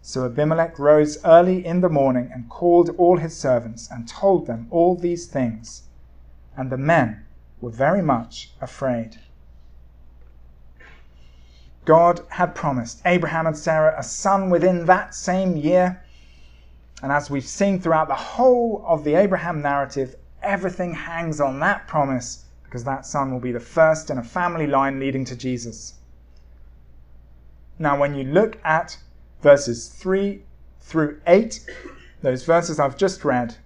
So 0.00 0.24
Abimelech 0.24 0.78
rose 0.78 1.22
early 1.26 1.64
in 1.64 1.82
the 1.82 1.90
morning 1.90 2.30
and 2.32 2.48
called 2.48 2.88
all 2.96 3.18
his 3.18 3.36
servants 3.36 3.90
and 3.90 4.08
told 4.08 4.46
them 4.46 4.66
all 4.70 4.96
these 4.96 5.26
things. 5.26 5.82
And 6.56 6.70
the 6.72 6.78
men 6.78 7.26
were 7.60 7.70
very 7.70 8.00
much 8.00 8.54
afraid. 8.62 9.18
God 11.84 12.22
had 12.30 12.54
promised 12.54 13.02
Abraham 13.04 13.46
and 13.46 13.58
Sarah 13.58 13.94
a 13.98 14.02
son 14.02 14.48
within 14.48 14.86
that 14.86 15.14
same 15.14 15.54
year. 15.58 16.02
And 17.02 17.12
as 17.12 17.28
we've 17.28 17.46
seen 17.46 17.78
throughout 17.78 18.08
the 18.08 18.14
whole 18.14 18.82
of 18.86 19.04
the 19.04 19.16
Abraham 19.16 19.60
narrative, 19.60 20.16
everything 20.42 20.94
hangs 20.94 21.42
on 21.42 21.60
that 21.60 21.86
promise 21.86 22.46
because 22.68 22.84
that 22.84 23.06
son 23.06 23.32
will 23.32 23.40
be 23.40 23.50
the 23.50 23.58
first 23.58 24.10
in 24.10 24.18
a 24.18 24.22
family 24.22 24.66
line 24.66 25.00
leading 25.00 25.24
to 25.24 25.34
Jesus. 25.34 25.94
Now, 27.78 27.98
when 27.98 28.14
you 28.14 28.24
look 28.24 28.58
at 28.62 28.98
verses 29.40 29.88
3 29.88 30.42
through 30.82 31.18
8, 31.26 31.64
those 32.20 32.44
verses 32.44 32.78
I've 32.78 32.98
just 32.98 33.24
read, 33.24 33.56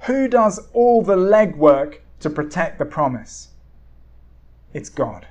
who 0.00 0.28
does 0.28 0.60
all 0.74 1.02
the 1.02 1.16
legwork 1.16 2.00
to 2.20 2.28
protect 2.28 2.78
the 2.78 2.84
promise? 2.84 3.48
It's 4.74 4.90
God. 4.90 5.26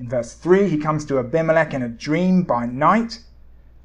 In 0.00 0.08
verse 0.08 0.32
3, 0.32 0.70
he 0.70 0.78
comes 0.78 1.04
to 1.04 1.18
Abimelech 1.18 1.74
in 1.74 1.82
a 1.82 1.88
dream 1.88 2.44
by 2.44 2.64
night, 2.64 3.20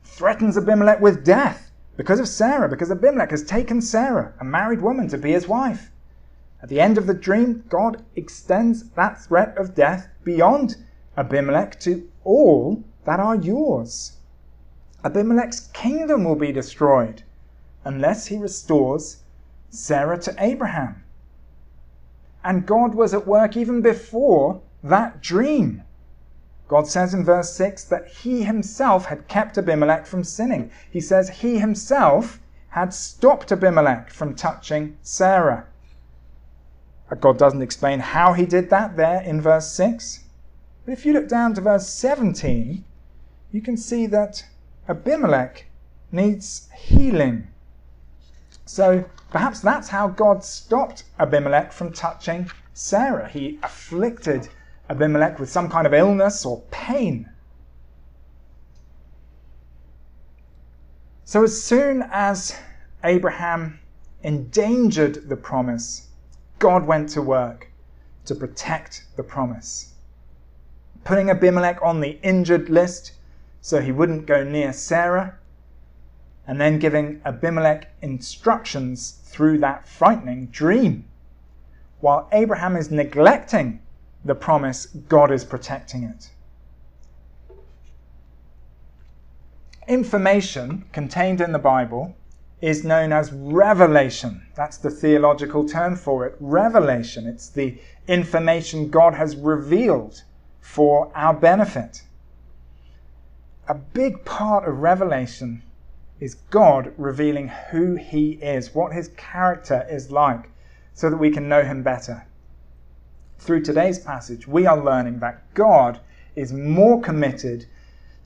threatens 0.05 0.57
Abimelech 0.57 1.01
with 1.01 1.25
death 1.25 1.69
because 1.97 2.21
of 2.21 2.29
Sarah, 2.29 2.69
because 2.69 2.89
Abimelech 2.89 3.31
has 3.31 3.43
taken 3.43 3.81
Sarah, 3.81 4.33
a 4.39 4.45
married 4.45 4.79
woman, 4.79 5.09
to 5.09 5.17
be 5.17 5.33
his 5.33 5.49
wife. 5.49 5.91
At 6.61 6.67
the 6.67 6.81
end 6.81 6.97
of 6.97 7.07
the 7.07 7.13
dream, 7.13 7.63
God 7.69 8.03
extends 8.15 8.89
that 8.89 9.21
threat 9.21 9.57
of 9.57 9.75
death 9.75 10.09
beyond 10.25 10.75
Abimelech 11.15 11.79
to 11.79 12.09
all 12.25 12.83
that 13.05 13.19
are 13.19 13.35
yours. 13.35 14.17
Abimelech's 15.03 15.69
kingdom 15.71 16.25
will 16.25 16.35
be 16.35 16.51
destroyed 16.51 17.23
unless 17.85 18.25
he 18.25 18.37
restores 18.37 19.23
Sarah 19.69 20.17
to 20.19 20.35
Abraham. 20.37 21.03
And 22.43 22.65
God 22.65 22.93
was 22.93 23.13
at 23.13 23.25
work 23.25 23.55
even 23.55 23.81
before 23.81 24.61
that 24.83 25.21
dream. 25.21 25.83
God 26.67 26.87
says 26.87 27.13
in 27.13 27.23
verse 27.23 27.53
6 27.53 27.85
that 27.85 28.07
he 28.07 28.43
himself 28.43 29.05
had 29.05 29.29
kept 29.29 29.57
Abimelech 29.57 30.05
from 30.05 30.25
sinning. 30.25 30.71
He 30.91 30.99
says 30.99 31.29
he 31.29 31.59
himself 31.59 32.41
had 32.69 32.93
stopped 32.93 33.51
Abimelech 33.51 34.09
from 34.09 34.35
touching 34.35 34.97
Sarah. 35.01 35.65
God 37.15 37.37
doesn't 37.37 37.61
explain 37.61 37.99
how 37.99 38.33
he 38.33 38.45
did 38.45 38.69
that 38.69 38.95
there 38.95 39.21
in 39.21 39.41
verse 39.41 39.71
6. 39.73 40.23
But 40.85 40.91
if 40.91 41.05
you 41.05 41.13
look 41.13 41.27
down 41.27 41.55
to 41.55 41.61
verse 41.61 41.89
17, 41.89 42.83
you 43.51 43.61
can 43.61 43.77
see 43.77 44.05
that 44.07 44.45
Abimelech 44.87 45.65
needs 46.11 46.69
healing. 46.75 47.47
So 48.65 49.05
perhaps 49.31 49.59
that's 49.59 49.89
how 49.89 50.07
God 50.09 50.43
stopped 50.43 51.03
Abimelech 51.19 51.71
from 51.71 51.91
touching 51.91 52.49
Sarah. 52.73 53.27
He 53.27 53.59
afflicted 53.63 54.49
Abimelech 54.89 55.39
with 55.39 55.49
some 55.49 55.69
kind 55.69 55.87
of 55.87 55.93
illness 55.93 56.45
or 56.45 56.61
pain. 56.69 57.29
So 61.25 61.43
as 61.43 61.61
soon 61.61 62.07
as 62.11 62.55
Abraham 63.03 63.79
endangered 64.23 65.29
the 65.29 65.35
promise, 65.35 66.08
God 66.59 66.85
went 66.85 67.09
to 67.09 67.21
work 67.21 67.71
to 68.25 68.35
protect 68.35 69.05
the 69.15 69.23
promise. 69.23 69.93
Putting 71.03 71.29
Abimelech 71.29 71.79
on 71.81 72.01
the 72.01 72.19
injured 72.21 72.69
list 72.69 73.13
so 73.61 73.81
he 73.81 73.91
wouldn't 73.91 74.25
go 74.25 74.43
near 74.43 74.71
Sarah, 74.71 75.35
and 76.47 76.59
then 76.59 76.79
giving 76.79 77.21
Abimelech 77.25 77.91
instructions 78.01 79.19
through 79.25 79.59
that 79.59 79.87
frightening 79.87 80.47
dream. 80.47 81.05
While 81.99 82.27
Abraham 82.31 82.75
is 82.75 82.89
neglecting 82.89 83.81
the 84.23 84.35
promise, 84.35 84.85
God 84.85 85.31
is 85.31 85.43
protecting 85.43 86.03
it. 86.03 86.31
Information 89.87 90.85
contained 90.91 91.41
in 91.41 91.51
the 91.51 91.59
Bible 91.59 92.15
is 92.61 92.83
known 92.83 93.13
as 93.13 93.31
revelation. 93.31 94.41
That's 94.55 94.77
the 94.77 94.89
theological 94.89 95.67
term 95.67 95.95
for 95.95 96.25
it. 96.25 96.35
Revelation. 96.39 97.25
It's 97.25 97.49
the 97.49 97.77
information 98.07 98.89
God 98.89 99.13
has 99.13 99.35
revealed 99.35 100.23
for 100.59 101.11
our 101.15 101.33
benefit. 101.33 102.03
A 103.67 103.75
big 103.75 104.25
part 104.25 104.67
of 104.67 104.79
revelation 104.79 105.61
is 106.19 106.35
God 106.49 106.91
revealing 106.97 107.47
who 107.47 107.95
He 107.95 108.31
is, 108.33 108.75
what 108.75 108.93
His 108.93 109.09
character 109.09 109.87
is 109.89 110.11
like, 110.11 110.49
so 110.93 111.09
that 111.09 111.17
we 111.17 111.31
can 111.31 111.47
know 111.47 111.63
Him 111.63 111.81
better. 111.81 112.25
Through 113.37 113.61
today's 113.61 113.99
passage, 113.99 114.47
we 114.47 114.65
are 114.65 114.83
learning 114.83 115.19
that 115.19 115.53
God 115.53 116.01
is 116.35 116.51
more 116.51 116.99
committed 116.99 117.67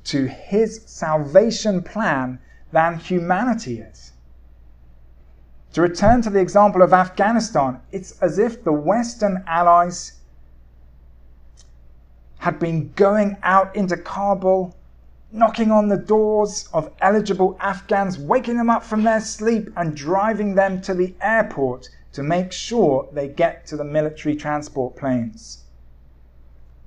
to 0.05 0.27
His 0.27 0.81
salvation 0.85 1.83
plan 1.83 2.39
than 2.71 2.97
humanity 2.97 3.79
is. 3.79 4.12
To 5.73 5.81
return 5.81 6.21
to 6.21 6.29
the 6.29 6.39
example 6.39 6.83
of 6.83 6.93
Afghanistan, 6.93 7.81
it's 7.91 8.19
as 8.21 8.37
if 8.37 8.63
the 8.63 8.71
Western 8.71 9.43
allies 9.47 10.13
had 12.37 12.59
been 12.59 12.91
going 12.93 13.37
out 13.41 13.75
into 13.75 13.97
Kabul, 13.97 14.75
knocking 15.31 15.71
on 15.71 15.87
the 15.87 15.97
doors 15.97 16.69
of 16.73 16.91
eligible 17.01 17.57
Afghans, 17.59 18.19
waking 18.19 18.57
them 18.57 18.69
up 18.69 18.83
from 18.83 19.01
their 19.01 19.19
sleep, 19.19 19.71
and 19.75 19.95
driving 19.95 20.53
them 20.53 20.79
to 20.81 20.93
the 20.93 21.15
airport 21.21 21.89
to 22.11 22.21
make 22.21 22.51
sure 22.51 23.09
they 23.11 23.27
get 23.27 23.65
to 23.65 23.75
the 23.75 23.83
military 23.83 24.35
transport 24.35 24.95
planes. 24.95 25.63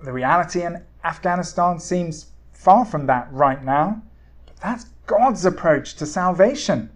The 0.04 0.12
reality 0.12 0.62
in 0.62 0.84
Afghanistan 1.02 1.80
seems 1.80 2.26
far 2.52 2.84
from 2.84 3.06
that 3.06 3.26
right 3.32 3.64
now, 3.64 4.00
but 4.46 4.56
that's 4.58 4.86
God's 5.08 5.44
approach 5.44 5.96
to 5.96 6.06
salvation. 6.06 6.90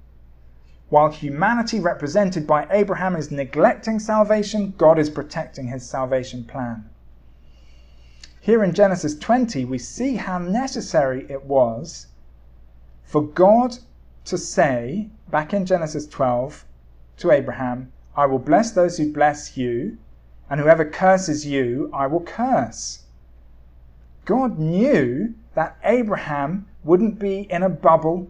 While 0.90 1.11
humanity, 1.12 1.79
represented 1.79 2.48
by 2.48 2.66
Abraham, 2.68 3.14
is 3.14 3.31
neglecting 3.31 4.00
salvation, 4.00 4.74
God 4.76 4.98
is 4.98 5.09
protecting 5.09 5.68
his 5.68 5.88
salvation 5.88 6.42
plan. 6.42 6.90
Here 8.40 8.64
in 8.64 8.74
Genesis 8.74 9.16
20, 9.16 9.64
we 9.64 9.79
see 9.79 10.16
how 10.16 10.38
necessary 10.38 11.26
it 11.31 11.44
was 11.44 12.09
for 13.05 13.22
God 13.22 13.79
to 14.24 14.37
say, 14.37 15.11
back 15.31 15.55
in 15.55 15.64
Genesis 15.64 16.09
12, 16.09 16.64
to 17.18 17.31
Abraham, 17.31 17.92
I 18.16 18.26
will 18.26 18.40
bless 18.40 18.72
those 18.72 18.98
who 18.98 19.12
bless 19.12 19.57
you, 19.57 19.96
and 20.48 20.61
whoever 20.61 20.85
curses 20.85 21.46
you, 21.46 21.88
I 21.92 22.09
will 22.09 22.22
curse. 22.22 23.05
God 24.24 24.59
knew 24.59 25.35
that 25.55 25.76
Abraham 25.85 26.66
wouldn't 26.83 27.20
be 27.20 27.42
in 27.42 27.62
a 27.62 27.68
bubble 27.68 28.29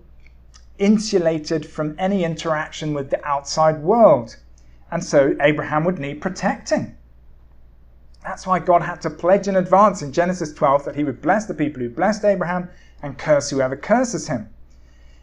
insulated 0.80 1.64
from 1.64 1.94
any 1.98 2.24
interaction 2.24 2.94
with 2.94 3.10
the 3.10 3.24
outside 3.24 3.80
world. 3.82 4.36
And 4.90 5.04
so 5.04 5.36
Abraham 5.40 5.84
would 5.84 6.00
need 6.00 6.20
protecting. 6.20 6.96
That's 8.24 8.46
why 8.46 8.58
God 8.58 8.82
had 8.82 9.00
to 9.02 9.10
pledge 9.10 9.46
in 9.46 9.56
advance 9.56 10.02
in 10.02 10.12
Genesis 10.12 10.52
12 10.52 10.84
that 10.84 10.96
he 10.96 11.04
would 11.04 11.22
bless 11.22 11.46
the 11.46 11.54
people 11.54 11.82
who 11.82 11.88
blessed 11.88 12.24
Abraham 12.24 12.68
and 13.02 13.16
curse 13.16 13.50
whoever 13.50 13.76
curses 13.76 14.28
him. 14.28 14.50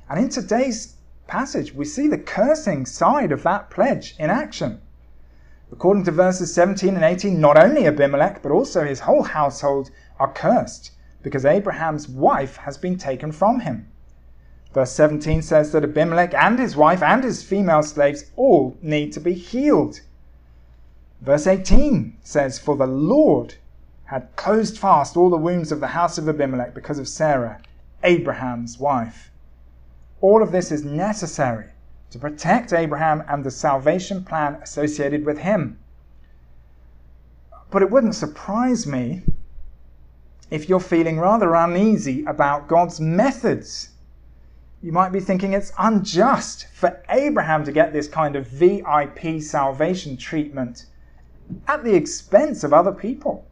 And 0.10 0.20
in 0.20 0.30
today's 0.30 0.96
passage, 1.28 1.74
we 1.74 1.86
see 1.86 2.08
the 2.08 2.18
cursing 2.18 2.86
side 2.86 3.32
of 3.32 3.44
that 3.44 3.70
pledge 3.70 4.16
in 4.18 4.30
action. 4.30 4.82
According 5.72 6.06
to 6.06 6.12
verses 6.12 6.54
17 6.54 6.96
and 6.96 7.04
18, 7.04 7.42
not 7.42 7.58
only 7.58 7.86
Abimelech, 7.86 8.42
but 8.42 8.52
also 8.52 8.86
his 8.86 9.02
whole 9.02 9.24
household 9.24 9.92
are 10.18 10.32
cursed 10.32 10.92
because 11.22 11.46
Abraham's 11.46 12.08
wife 12.08 12.56
has 12.58 12.78
been 12.78 12.98
taken 12.98 13.32
from 13.32 13.60
him. 13.60 13.92
Verse 14.74 14.92
17 14.92 15.42
says 15.42 15.72
that 15.72 15.84
Abimelech 15.84 16.34
and 16.34 16.60
his 16.60 16.76
wife 16.76 17.02
and 17.02 17.24
his 17.24 17.42
female 17.42 17.84
slaves 17.84 18.26
all 18.36 18.78
need 18.82 19.14
to 19.14 19.20
be 19.20 19.34
healed. 19.34 20.02
Verse 21.22 21.48
18 21.48 22.18
says, 22.22 22.60
For 22.60 22.76
the 22.76 22.88
Lord 22.88 23.56
had 24.06 24.36
closed 24.36 24.78
fast 24.78 25.18
all 25.18 25.30
the 25.30 25.38
wombs 25.38 25.72
of 25.72 25.80
the 25.80 25.88
house 25.88 26.18
of 26.18 26.30
Abimelech 26.30 26.74
because 26.74 27.00
of 27.00 27.08
Sarah, 27.08 27.60
Abraham's 28.04 28.78
wife. 28.78 29.32
All 30.22 30.44
of 30.44 30.52
this 30.52 30.72
is 30.72 30.84
necessary 30.84 31.68
to 32.12 32.20
protect 32.20 32.74
Abraham 32.74 33.24
and 33.28 33.44
the 33.44 33.52
salvation 33.52 34.24
plan 34.24 34.56
associated 34.62 35.26
with 35.26 35.40
him. 35.40 35.80
But 37.70 37.82
it 37.82 37.92
wouldn't 37.92 38.16
surprise 38.16 38.88
me 38.88 39.24
if 40.50 40.70
you're 40.70 40.80
feeling 40.80 41.20
rather 41.20 41.54
uneasy 41.54 42.24
about 42.26 42.68
God's 42.68 43.02
methods 43.02 43.90
you 44.82 44.92
might 44.92 45.12
be 45.12 45.20
thinking 45.20 45.54
it's 45.54 45.72
unjust 45.80 46.68
for 46.74 47.02
Abraham 47.10 47.64
to 47.64 47.72
get 47.72 47.94
this 47.94 48.08
kind 48.08 48.36
of 48.36 48.48
VIP 48.48 49.42
salvation 49.42 50.18
treatment 50.18 50.86
at 51.68 51.84
the 51.84 51.96
expense 51.96 52.64
of 52.64 52.74
other 52.74 52.92
people. 52.92 53.48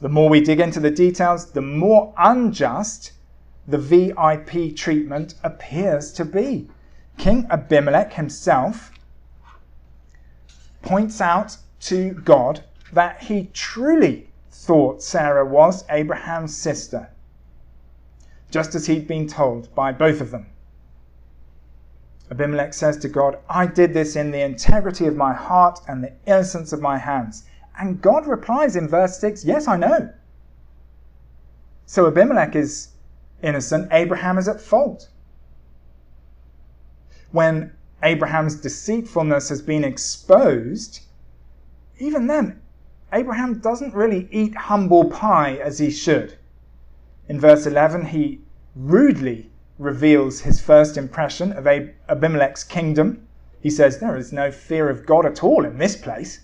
The 0.00 0.08
more 0.08 0.28
we 0.28 0.40
dig 0.40 0.60
into 0.60 0.80
the 0.80 0.90
details, 0.90 1.52
the 1.52 1.62
more 1.62 2.12
unjust 2.18 3.12
the 3.68 3.78
VIP 3.78 4.76
treatment 4.76 5.34
appears 5.42 6.12
to 6.12 6.24
be. 6.24 6.68
King 7.16 7.46
Abimelech 7.50 8.12
himself 8.12 8.90
points 10.82 11.20
out 11.20 11.56
to 11.80 12.12
God 12.12 12.64
that 12.92 13.22
he 13.22 13.50
truly 13.52 14.30
thought 14.50 15.02
Sarah 15.02 15.46
was 15.46 15.84
Abraham's 15.88 16.56
sister 16.56 17.08
just 18.56 18.74
as 18.74 18.86
he'd 18.86 19.06
been 19.06 19.28
told 19.28 19.68
by 19.74 19.92
both 19.92 20.22
of 20.22 20.30
them. 20.30 20.46
Abimelech 22.30 22.72
says 22.72 22.96
to 22.96 23.06
God, 23.06 23.36
I 23.50 23.66
did 23.66 23.92
this 23.92 24.16
in 24.16 24.30
the 24.30 24.40
integrity 24.40 25.06
of 25.06 25.14
my 25.14 25.34
heart 25.34 25.78
and 25.86 26.02
the 26.02 26.14
innocence 26.24 26.72
of 26.72 26.80
my 26.80 26.96
hands. 26.96 27.44
And 27.78 28.00
God 28.00 28.26
replies 28.26 28.74
in 28.74 28.88
verse 28.88 29.18
6, 29.18 29.44
Yes, 29.44 29.68
I 29.68 29.76
know. 29.76 30.10
So 31.84 32.06
Abimelech 32.06 32.56
is 32.56 32.92
innocent, 33.42 33.88
Abraham 33.92 34.38
is 34.38 34.48
at 34.48 34.58
fault. 34.58 35.10
When 37.32 37.72
Abraham's 38.02 38.54
deceitfulness 38.54 39.50
has 39.50 39.60
been 39.60 39.84
exposed, 39.84 41.00
even 41.98 42.26
then, 42.26 42.62
Abraham 43.12 43.58
doesn't 43.58 43.92
really 43.92 44.28
eat 44.30 44.56
humble 44.56 45.10
pie 45.10 45.56
as 45.56 45.78
he 45.78 45.90
should. 45.90 46.38
In 47.28 47.38
verse 47.38 47.66
11, 47.66 48.06
he 48.06 48.40
rudely 48.76 49.50
reveals 49.78 50.40
his 50.40 50.60
first 50.60 50.96
impression 50.96 51.52
of 51.52 51.66
Abimelech's 51.66 52.62
kingdom. 52.62 53.26
He 53.60 53.70
says, 53.70 53.98
There 53.98 54.16
is 54.16 54.32
no 54.32 54.50
fear 54.50 54.90
of 54.90 55.06
God 55.06 55.24
at 55.24 55.42
all 55.42 55.64
in 55.64 55.78
this 55.78 55.96
place. 55.96 56.40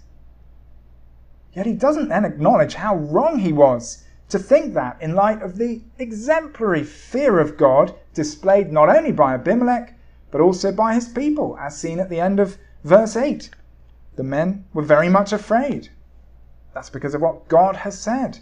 Yet 1.53 1.67
he 1.67 1.75
doesn't 1.75 2.09
then 2.09 2.25
acknowledge 2.25 2.75
how 2.75 2.97
wrong 2.97 3.39
he 3.39 3.53
was 3.53 4.05
to 4.31 4.39
think 4.39 4.73
that 4.73 4.97
in 5.03 5.15
light 5.15 5.43
of 5.43 5.59
the 5.59 5.83
exemplary 5.99 6.83
fear 6.83 7.39
of 7.39 7.59
God 7.59 7.95
displayed 8.15 8.73
not 8.73 8.89
only 8.89 9.13
by 9.13 9.35
Abimelech, 9.35 9.95
but 10.31 10.41
also 10.41 10.73
by 10.73 10.95
his 10.95 11.09
people, 11.09 11.59
as 11.59 11.77
seen 11.77 12.01
at 12.01 12.09
the 12.09 12.21
end 12.21 12.41
of 12.41 12.57
verse 12.83 13.15
8. 13.15 13.51
The 14.17 14.23
men 14.23 14.65
were 14.73 14.83
very 14.83 15.11
much 15.11 15.35
afraid. 15.35 15.91
That's 16.73 16.89
because 16.89 17.13
of 17.15 17.21
what 17.21 17.49
God 17.49 17.77
has 17.77 17.99
said. 17.99 18.39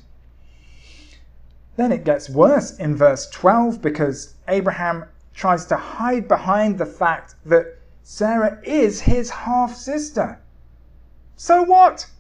Then 1.81 1.93
it 1.93 2.05
gets 2.05 2.29
worse 2.29 2.77
in 2.77 2.95
verse 2.95 3.27
12 3.31 3.81
because 3.81 4.35
Abraham 4.49 5.07
tries 5.33 5.65
to 5.65 5.77
hide 5.79 6.29
behind 6.29 6.77
the 6.77 6.85
fact 6.85 7.37
that 7.47 7.79
Sarah 8.03 8.61
is 8.63 9.01
his 9.01 9.31
half 9.31 9.75
sister. 9.75 10.41
So 11.37 11.63
what? 11.63 12.11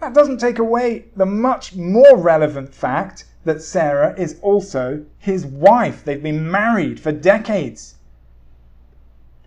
That 0.00 0.12
doesn't 0.12 0.40
take 0.40 0.58
away 0.58 1.06
the 1.16 1.24
much 1.24 1.74
more 1.74 2.18
relevant 2.18 2.74
fact 2.74 3.24
that 3.46 3.62
Sarah 3.62 4.14
is 4.18 4.38
also 4.42 5.06
his 5.16 5.46
wife. 5.46 6.04
They've 6.04 6.22
been 6.22 6.50
married 6.50 7.00
for 7.00 7.12
decades. 7.12 7.94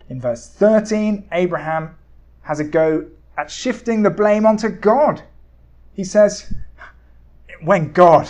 In 0.08 0.20
verse 0.20 0.48
13, 0.48 1.28
Abraham 1.30 1.94
has 2.42 2.58
a 2.58 2.64
go 2.64 3.06
at 3.38 3.48
shifting 3.48 4.02
the 4.02 4.10
blame 4.10 4.44
onto 4.44 4.70
God. 4.70 5.22
He 5.92 6.02
says, 6.02 6.52
When 7.62 7.92
God 7.92 8.28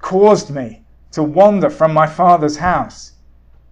caused 0.00 0.50
me 0.50 0.84
to 1.12 1.22
wander 1.22 1.70
from 1.70 1.92
my 1.92 2.06
father's 2.06 2.58
house, 2.58 3.12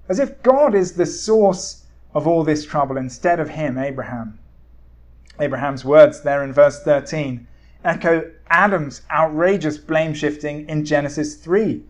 as 0.09 0.19
if 0.19 0.43
God 0.43 0.75
is 0.75 0.93
the 0.93 1.07
source 1.07 1.87
of 2.14 2.27
all 2.27 2.45
this 2.45 2.64
trouble 2.64 2.97
instead 2.97 3.41
of 3.41 3.51
him, 3.51 3.79
Abraham. 3.79 4.38
Abraham's 5.41 5.85
words 5.85 6.23
there 6.23 6.43
in 6.43 6.53
verse 6.53 6.83
13 6.83 7.47
echo 7.85 8.31
Adam's 8.51 9.03
outrageous 9.11 9.79
blame 9.79 10.14
shifting 10.14 10.69
in 10.69 10.85
Genesis 10.85 11.37
3 11.37 11.85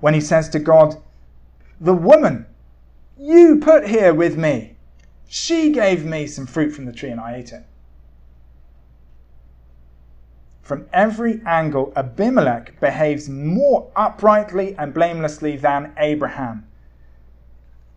when 0.00 0.14
he 0.14 0.20
says 0.20 0.48
to 0.50 0.58
God, 0.58 0.96
The 1.80 1.94
woman 1.94 2.46
you 3.18 3.56
put 3.56 3.88
here 3.88 4.14
with 4.14 4.38
me, 4.38 4.76
she 5.26 5.72
gave 5.72 6.04
me 6.04 6.26
some 6.26 6.46
fruit 6.46 6.70
from 6.70 6.84
the 6.84 6.92
tree 6.92 7.10
and 7.10 7.20
I 7.20 7.36
ate 7.36 7.52
it. 7.52 7.64
From 10.68 10.86
every 10.92 11.40
angle, 11.46 11.94
Abimelech 11.96 12.78
behaves 12.78 13.26
more 13.26 13.90
uprightly 13.96 14.76
and 14.76 14.92
blamelessly 14.92 15.56
than 15.56 15.94
Abraham. 15.96 16.66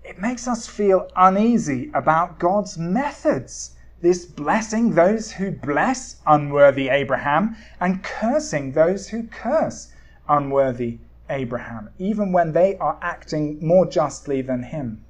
It 0.05 0.21
makes 0.21 0.47
us 0.47 0.67
feel 0.67 1.09
uneasy 1.13 1.91
about 1.93 2.39
God's 2.39 2.77
methods 2.77 3.75
this 3.99 4.25
blessing 4.25 4.91
those 4.91 5.33
who 5.33 5.51
bless 5.51 6.21
unworthy 6.25 6.87
Abraham 6.87 7.57
and 7.81 8.05
cursing 8.05 8.71
those 8.71 9.09
who 9.09 9.23
curse 9.23 9.91
unworthy 10.29 10.99
Abraham, 11.29 11.89
even 11.99 12.31
when 12.31 12.53
they 12.53 12.77
are 12.77 12.97
acting 13.01 13.57
more 13.59 13.85
justly 13.85 14.41
than 14.41 14.63
him. 14.63 15.03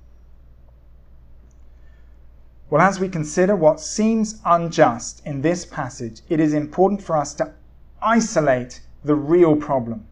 Well, 2.71 2.81
as 2.81 2.99
we 2.99 3.09
consider 3.09 3.55
what 3.55 3.79
seems 3.79 4.41
unjust 4.45 5.21
in 5.25 5.41
this 5.41 5.65
passage, 5.65 6.21
it 6.29 6.39
is 6.39 6.53
important 6.53 7.03
for 7.03 7.15
us 7.17 7.35
to 7.35 7.53
isolate 8.01 8.81
the 9.03 9.13
real 9.13 9.55
problem. 9.55 10.07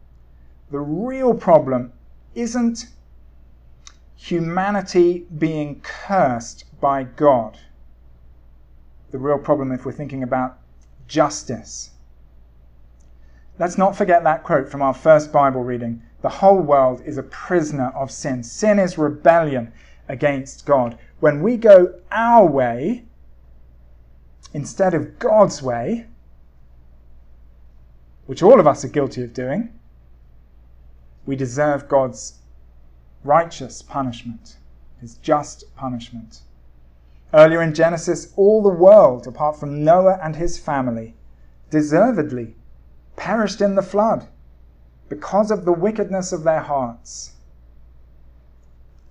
The 0.69 0.80
real 0.80 1.34
problem 1.34 1.93
isn't 2.36 2.88
humanity 4.15 5.26
being 5.38 5.80
cursed 5.82 6.65
by 6.80 7.04
God 7.04 7.58
the 9.12 9.17
real 9.17 9.39
problem 9.39 9.72
if 9.72 9.86
we're 9.86 9.91
thinking 9.91 10.24
about 10.24 10.60
justice. 11.08 11.91
Let's 13.58 13.78
not 13.78 13.95
forget 13.95 14.24
that 14.24 14.43
quote 14.43 14.69
from 14.69 14.82
our 14.82 14.93
first 14.93 15.32
Bible 15.32 15.63
reading 15.63 16.02
The 16.22 16.30
whole 16.30 16.60
world 16.60 17.02
is 17.06 17.17
a 17.17 17.24
prisoner 17.24 17.91
of 17.95 18.12
sin. 18.12 18.43
Sin 18.43 18.78
is 18.80 18.98
rebellion 18.98 19.72
against 20.08 20.65
God. 20.65 20.98
When 21.20 21.42
we 21.42 21.58
go 21.58 21.96
our 22.12 22.46
way 22.46 23.06
instead 24.54 24.94
of 24.94 25.20
God's 25.20 25.62
way, 25.62 26.08
which 28.26 28.42
all 28.44 28.60
of 28.60 28.68
us 28.68 28.86
are 28.86 28.90
guilty 28.90 29.24
of 29.24 29.34
doing, 29.34 29.74
we 31.26 31.36
deserve 31.36 31.90
God's 31.90 32.40
righteous 33.24 33.82
punishment, 33.82 34.58
his 35.02 35.16
just 35.16 35.76
punishment. 35.76 36.42
Earlier 37.34 37.62
in 37.62 37.74
Genesis, 37.74 38.34
all 38.36 38.64
the 38.64 38.70
world, 38.70 39.28
apart 39.28 39.60
from 39.60 39.84
Noah 39.84 40.20
and 40.24 40.36
his 40.36 40.58
family, 40.58 41.16
deservedly 41.70 42.56
perished 43.16 43.62
in 43.62 43.76
the 43.76 43.82
flood 43.82 44.28
because 45.10 45.52
of 45.52 45.66
the 45.66 45.74
wickedness 45.74 46.32
of 46.32 46.44
their 46.44 46.62
hearts. 46.62 47.34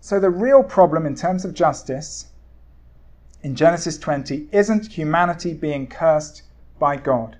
So, 0.00 0.20
the 0.20 0.30
real 0.30 0.62
problem 0.62 1.06
in 1.06 1.14
terms 1.14 1.44
of 1.44 1.54
justice 1.54 2.26
in 3.42 3.54
Genesis 3.54 3.98
20 3.98 4.48
isn't 4.52 4.92
humanity 4.92 5.54
being 5.54 5.86
cursed 5.86 6.42
by 6.78 6.96
God, 6.96 7.36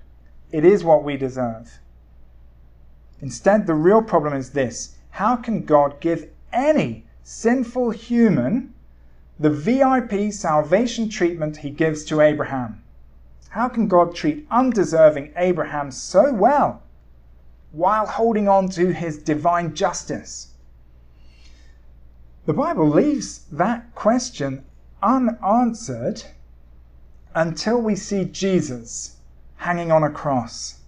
it 0.51 0.65
is 0.65 0.83
what 0.83 1.03
we 1.03 1.17
deserve. 1.17 1.79
Instead, 3.21 3.67
the 3.67 3.73
real 3.73 4.01
problem 4.01 4.33
is 4.33 4.51
this 4.51 4.95
how 5.11 5.35
can 5.35 5.63
God 5.63 5.99
give 5.99 6.29
any 6.53 7.05
sinful 7.23 7.91
human 7.91 8.73
the 9.39 9.49
VIP 9.49 10.33
salvation 10.33 11.07
treatment 11.07 11.57
he 11.57 11.69
gives 11.69 12.03
to 12.03 12.19
Abraham. 12.19 12.83
How 13.49 13.69
can 13.69 13.87
God 13.87 14.13
treat 14.13 14.45
undeserving 14.51 15.31
Abraham 15.37 15.91
so 15.91 16.33
well 16.33 16.81
while 17.71 18.05
holding 18.05 18.49
on 18.49 18.67
to 18.69 18.91
his 18.91 19.17
divine 19.17 19.73
justice? 19.75 20.48
The 22.49 22.55
Bible 22.55 22.89
leaves 22.89 23.45
that 23.51 23.93
question 23.93 24.65
unanswered 25.03 26.23
until 27.35 27.79
we 27.79 27.95
see 27.95 28.25
Jesus 28.25 29.17
hanging 29.57 29.91
on 29.91 30.01
a 30.01 30.09
cross. 30.09 30.79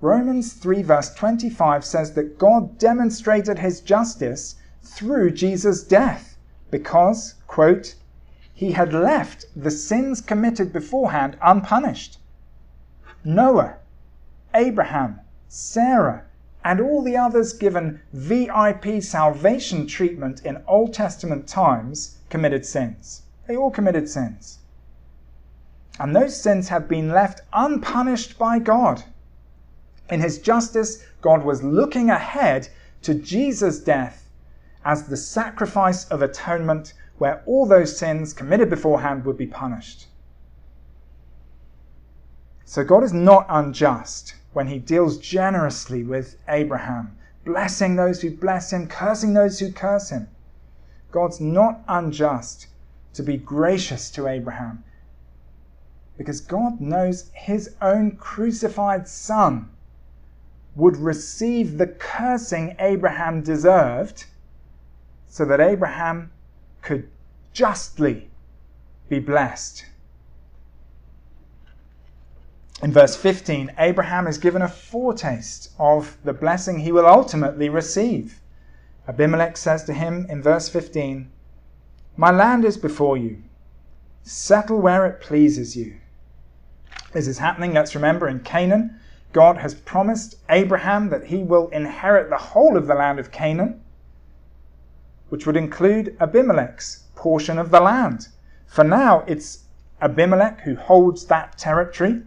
Romans 0.00 0.52
3, 0.52 0.82
verse 0.82 1.12
25 1.12 1.84
says 1.84 2.12
that 2.12 2.38
God 2.38 2.78
demonstrated 2.78 3.58
his 3.58 3.80
justice 3.80 4.54
through 4.80 5.32
Jesus' 5.32 5.82
death 5.82 6.38
because, 6.70 7.34
quote, 7.48 7.96
he 8.54 8.70
had 8.70 8.92
left 8.92 9.46
the 9.56 9.72
sins 9.72 10.20
committed 10.20 10.72
beforehand 10.72 11.36
unpunished. 11.42 12.20
Noah, 13.24 13.78
Abraham, 14.54 15.18
Sarah, 15.48 16.26
and 16.64 16.80
all 16.80 17.02
the 17.02 17.16
others 17.16 17.52
given 17.52 18.00
VIP 18.12 19.02
salvation 19.02 19.86
treatment 19.86 20.44
in 20.44 20.62
Old 20.66 20.92
Testament 20.92 21.46
times 21.46 22.18
committed 22.30 22.66
sins. 22.66 23.22
They 23.46 23.56
all 23.56 23.70
committed 23.70 24.08
sins. 24.08 24.58
And 25.98 26.14
those 26.14 26.40
sins 26.40 26.68
have 26.68 26.88
been 26.88 27.10
left 27.10 27.40
unpunished 27.52 28.38
by 28.38 28.58
God. 28.58 29.04
In 30.10 30.20
his 30.20 30.38
justice, 30.38 31.04
God 31.20 31.44
was 31.44 31.62
looking 31.62 32.10
ahead 32.10 32.68
to 33.02 33.14
Jesus' 33.14 33.80
death 33.80 34.28
as 34.84 35.04
the 35.04 35.16
sacrifice 35.16 36.06
of 36.08 36.22
atonement 36.22 36.94
where 37.18 37.42
all 37.46 37.66
those 37.66 37.96
sins 37.96 38.32
committed 38.32 38.70
beforehand 38.70 39.24
would 39.24 39.36
be 39.36 39.46
punished. 39.46 40.06
So 42.64 42.84
God 42.84 43.02
is 43.02 43.12
not 43.12 43.46
unjust 43.48 44.34
when 44.52 44.68
he 44.68 44.78
deals 44.78 45.18
generously 45.18 46.02
with 46.02 46.36
Abraham, 46.48 47.16
blessing 47.44 47.96
those 47.96 48.22
who 48.22 48.30
bless 48.30 48.72
him, 48.72 48.86
cursing 48.86 49.34
those 49.34 49.58
who 49.58 49.72
curse 49.72 50.10
him. 50.10 50.28
God's 51.10 51.40
not 51.40 51.80
unjust 51.88 52.66
to 53.14 53.22
be 53.22 53.36
gracious 53.36 54.10
to 54.10 54.26
Abraham 54.26 54.84
because 56.16 56.40
God 56.40 56.80
knows 56.80 57.30
his 57.32 57.74
own 57.80 58.16
crucified 58.16 59.06
son 59.06 59.70
would 60.74 60.96
receive 60.96 61.78
the 61.78 61.86
cursing 61.86 62.74
Abraham 62.78 63.40
deserved 63.42 64.26
so 65.28 65.44
that 65.44 65.60
Abraham 65.60 66.30
could 66.82 67.08
justly 67.52 68.30
be 69.08 69.20
blessed. 69.20 69.86
In 72.80 72.92
verse 72.92 73.16
15, 73.16 73.72
Abraham 73.76 74.28
is 74.28 74.38
given 74.38 74.62
a 74.62 74.68
foretaste 74.68 75.72
of 75.80 76.16
the 76.22 76.32
blessing 76.32 76.78
he 76.78 76.92
will 76.92 77.06
ultimately 77.06 77.68
receive. 77.68 78.40
Abimelech 79.08 79.56
says 79.56 79.82
to 79.84 79.92
him 79.92 80.26
in 80.28 80.40
verse 80.40 80.68
15, 80.68 81.28
My 82.16 82.30
land 82.30 82.64
is 82.64 82.76
before 82.76 83.16
you. 83.16 83.42
Settle 84.22 84.80
where 84.80 85.06
it 85.06 85.20
pleases 85.20 85.76
you. 85.76 85.96
This 87.12 87.26
is 87.26 87.38
happening, 87.38 87.72
let's 87.72 87.96
remember, 87.96 88.28
in 88.28 88.40
Canaan. 88.40 89.00
God 89.32 89.56
has 89.56 89.74
promised 89.74 90.36
Abraham 90.48 91.08
that 91.08 91.24
he 91.24 91.38
will 91.38 91.68
inherit 91.70 92.30
the 92.30 92.36
whole 92.36 92.76
of 92.76 92.86
the 92.86 92.94
land 92.94 93.18
of 93.18 93.32
Canaan, 93.32 93.80
which 95.30 95.46
would 95.46 95.56
include 95.56 96.16
Abimelech's 96.20 97.04
portion 97.16 97.58
of 97.58 97.70
the 97.70 97.80
land. 97.80 98.28
For 98.66 98.84
now, 98.84 99.24
it's 99.26 99.64
Abimelech 100.00 100.60
who 100.60 100.76
holds 100.76 101.26
that 101.26 101.58
territory. 101.58 102.22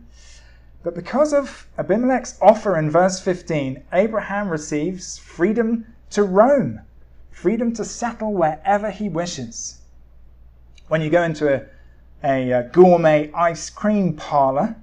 But 0.83 0.95
because 0.95 1.31
of 1.31 1.67
Abimelech's 1.77 2.39
offer 2.41 2.75
in 2.75 2.89
verse 2.89 3.19
15, 3.19 3.83
Abraham 3.93 4.49
receives 4.49 5.19
freedom 5.19 5.85
to 6.09 6.23
roam, 6.23 6.81
freedom 7.29 7.71
to 7.73 7.85
settle 7.85 8.33
wherever 8.33 8.89
he 8.89 9.07
wishes. 9.07 9.81
When 10.87 11.01
you 11.01 11.11
go 11.11 11.21
into 11.21 11.53
a, 11.53 11.65
a, 12.23 12.51
a 12.51 12.63
gourmet 12.63 13.31
ice 13.33 13.69
cream 13.69 14.15
parlor, 14.15 14.75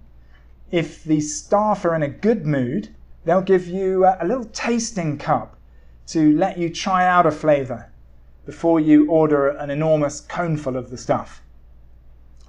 if 0.71 1.03
the 1.03 1.21
staff 1.21 1.85
are 1.85 1.97
in 1.97 2.05
a 2.05 2.09
good 2.09 2.47
mood, 2.47 2.95
they'll 3.25 3.43
give 3.43 3.67
you 3.67 4.05
a, 4.05 4.19
a 4.21 4.27
little 4.27 4.45
tasting 4.45 5.19
cup 5.19 5.57
to 6.09 6.33
let 6.37 6.59
you 6.59 6.71
try 6.71 7.09
out 7.09 7.27
a 7.27 7.33
flavor 7.33 7.91
before 8.47 8.79
you 8.79 9.11
order 9.11 9.49
an 9.49 9.69
enormous 9.69 10.21
coneful 10.21 10.77
of 10.77 10.91
the 10.91 10.97
stuff. 10.97 11.43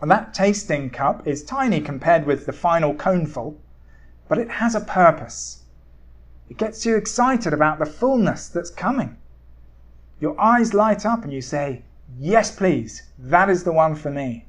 And 0.02 0.10
that 0.10 0.34
tasting 0.34 0.90
cup 0.90 1.28
is 1.28 1.44
tiny 1.44 1.82
compared 1.82 2.26
with 2.26 2.46
the 2.46 2.54
final 2.54 2.94
coneful, 2.94 3.60
but 4.28 4.38
it 4.38 4.50
has 4.50 4.76
a 4.76 4.82
purpose. 4.82 5.64
It 6.50 6.58
gets 6.58 6.86
you 6.86 6.96
excited 6.96 7.54
about 7.54 7.80
the 7.80 7.86
fullness 7.86 8.48
that's 8.48 8.70
coming. 8.70 9.18
Your 10.20 10.40
eyes 10.40 10.74
light 10.74 11.06
up 11.06 11.24
and 11.24 11.34
you 11.34 11.42
say, 11.42 11.84
Yes, 12.18 12.56
please, 12.56 13.04
that 13.18 13.50
is 13.50 13.64
the 13.64 13.74
one 13.74 13.96
for 13.96 14.10
me. 14.10 14.46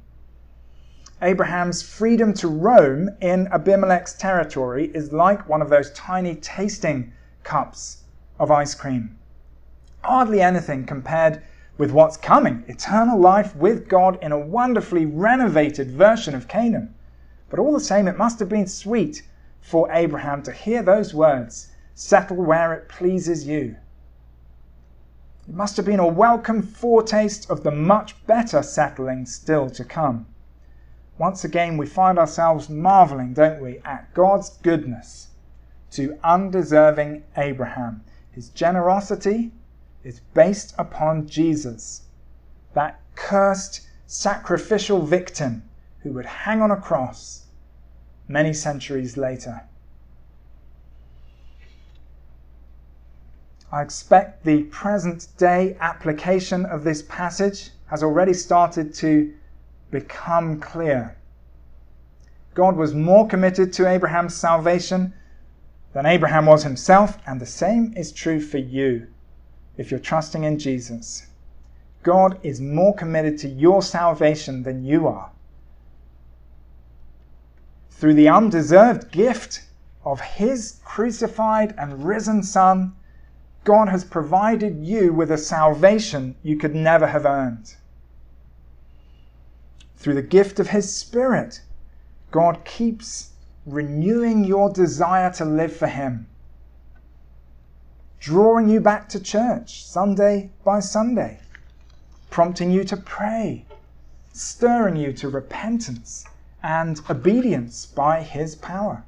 Abraham's 1.21 1.83
freedom 1.83 2.33
to 2.35 2.47
roam 2.47 3.09
in 3.21 3.47
Abimelech's 3.51 4.13
territory 4.13 4.89
is 4.95 5.13
like 5.13 5.47
one 5.47 5.61
of 5.61 5.69
those 5.69 5.91
tiny 5.91 6.35
tasting 6.35 7.13
cups 7.43 8.03
of 8.39 8.49
ice 8.49 8.73
cream. 8.73 9.19
Hardly 10.03 10.41
anything 10.41 10.85
compared 10.85 11.43
with 11.81 11.91
what's 11.91 12.15
coming 12.15 12.63
eternal 12.67 13.19
life 13.19 13.55
with 13.55 13.87
God 13.87 14.15
in 14.21 14.31
a 14.31 14.37
wonderfully 14.37 15.03
renovated 15.03 15.89
version 15.89 16.35
of 16.35 16.47
Canaan. 16.47 16.93
But 17.49 17.57
all 17.57 17.73
the 17.73 17.79
same, 17.79 18.07
it 18.07 18.19
must 18.19 18.37
have 18.37 18.49
been 18.49 18.67
sweet 18.67 19.23
for 19.61 19.91
Abraham 19.91 20.43
to 20.43 20.51
hear 20.51 20.83
those 20.83 21.15
words 21.15 21.71
settle 21.95 22.37
where 22.37 22.71
it 22.71 22.87
pleases 22.87 23.47
you. 23.47 23.77
It 25.47 25.55
must 25.55 25.75
have 25.75 25.87
been 25.87 25.99
a 25.99 26.05
welcome 26.05 26.61
foretaste 26.61 27.49
of 27.49 27.63
the 27.63 27.71
much 27.71 28.27
better 28.27 28.61
settling 28.61 29.25
still 29.25 29.67
to 29.71 29.83
come 29.83 30.27
once 31.17 31.43
again 31.43 31.77
we 31.77 31.87
find 31.87 32.19
ourselves 32.19 32.69
marveling, 32.69 33.33
don't 33.33 33.59
we, 33.59 33.79
at 33.85 34.13
God's 34.13 34.51
goodness 34.57 35.29
to 35.89 36.15
undeserving 36.23 37.23
Abraham. 37.37 38.03
His 38.31 38.49
generosity 38.49 39.51
is 40.03 40.21
based 40.33 40.73
upon 40.77 41.27
Jesus, 41.27 42.03
that 42.73 42.99
cursed 43.15 43.87
sacrificial 44.07 45.01
victim 45.01 45.63
who 45.99 46.11
would 46.11 46.25
hang 46.25 46.61
on 46.61 46.71
a 46.71 46.75
cross 46.75 47.45
many 48.27 48.53
centuries 48.53 49.17
later. 49.17 49.61
I 53.71 53.81
expect 53.81 54.43
the 54.43 54.63
present 54.63 55.27
day 55.37 55.77
application 55.79 56.65
of 56.65 56.83
this 56.83 57.03
passage 57.03 57.69
has 57.87 58.03
already 58.03 58.33
started 58.33 58.93
to 58.95 59.33
become 59.91 60.59
clear. 60.59 61.15
God 62.53 62.75
was 62.75 62.93
more 62.93 63.27
committed 63.27 63.71
to 63.73 63.87
Abraham's 63.87 64.35
salvation 64.35 65.13
than 65.93 66.05
Abraham 66.05 66.45
was 66.45 66.63
himself, 66.63 67.17
and 67.25 67.39
the 67.39 67.45
same 67.45 67.93
is 67.95 68.11
true 68.11 68.41
for 68.41 68.57
you 68.57 69.07
if 69.81 69.91
you're 69.91 69.99
trusting 69.99 70.45
in 70.45 70.57
Jesus. 70.57 71.27
God 72.03 72.39
is 72.41 72.61
more 72.61 72.95
committed 72.95 73.37
to 73.39 73.49
your 73.49 73.81
salvation 73.81 74.63
than 74.63 74.85
you 74.85 75.07
are. 75.07 75.31
Through 77.89 78.13
the 78.13 78.29
undeserved 78.29 79.11
gift 79.11 79.65
of 80.05 80.21
His 80.21 80.79
crucified 80.85 81.75
and 81.77 82.05
risen 82.05 82.41
Son, 82.41 82.93
God 83.65 83.89
has 83.89 84.05
provided 84.05 84.85
you 84.85 85.11
with 85.11 85.29
a 85.29 85.37
salvation 85.37 86.35
you 86.41 86.55
could 86.55 86.73
never 86.73 87.07
have 87.07 87.25
earned 87.25 87.75
through 90.01 90.15
the 90.15 90.23
gift 90.23 90.59
of 90.59 90.69
His 90.69 90.93
Spirit, 90.93 91.61
God 92.31 92.65
keeps 92.65 93.33
renewing 93.67 94.43
your 94.43 94.71
desire 94.71 95.31
to 95.33 95.45
live 95.45 95.75
for 95.75 95.87
Him, 95.87 96.25
drawing 98.21 98.69
you 98.69 98.79
back 98.79 99.09
to 99.09 99.19
church 99.19 99.83
Sunday 99.83 100.51
by 100.63 100.79
Sunday, 100.79 101.39
prompting 102.29 102.69
you 102.69 102.83
to 102.83 102.95
pray, 102.95 103.65
stirring 104.31 104.95
you 104.95 105.11
to 105.11 105.27
repentance 105.27 106.23
and 106.61 107.01
obedience 107.09 107.87
by 107.87 108.21
His 108.21 108.55
power. 108.55 109.03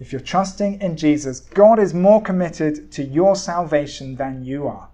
If 0.00 0.10
you're 0.10 0.20
trusting 0.20 0.80
in 0.80 0.96
Jesus, 0.96 1.38
God 1.38 1.78
is 1.78 1.94
more 1.94 2.20
committed 2.20 2.90
to 2.92 3.04
your 3.04 3.36
salvation 3.36 4.16
than 4.16 4.44
you 4.44 4.66
are. 4.66 4.88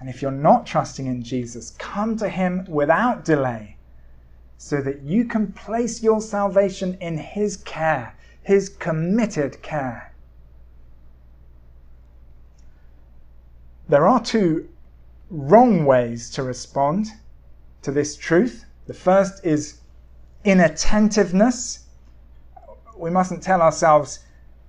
And 0.00 0.08
if 0.08 0.20
you're 0.20 0.32
not 0.32 0.66
trusting 0.66 1.06
in 1.06 1.22
Jesus, 1.22 1.70
come 1.78 2.16
to 2.16 2.28
Him 2.28 2.64
without 2.68 3.24
delay 3.24 3.76
so 4.56 4.80
that 4.80 5.02
you 5.02 5.26
can 5.26 5.52
place 5.52 6.02
your 6.02 6.20
salvation 6.20 6.98
in 7.00 7.18
His 7.18 7.56
care, 7.56 8.16
His 8.42 8.68
committed 8.68 9.62
care. 9.62 10.07
There 13.88 14.06
are 14.06 14.22
two 14.22 14.68
wrong 15.30 15.86
ways 15.86 16.28
to 16.30 16.42
respond 16.42 17.06
to 17.82 17.90
this 17.90 18.16
truth. 18.16 18.66
The 18.86 18.94
first 18.94 19.44
is 19.46 19.80
inattentiveness. 20.44 21.86
We 22.96 23.08
mustn't 23.08 23.42
tell 23.42 23.62
ourselves, 23.62 24.20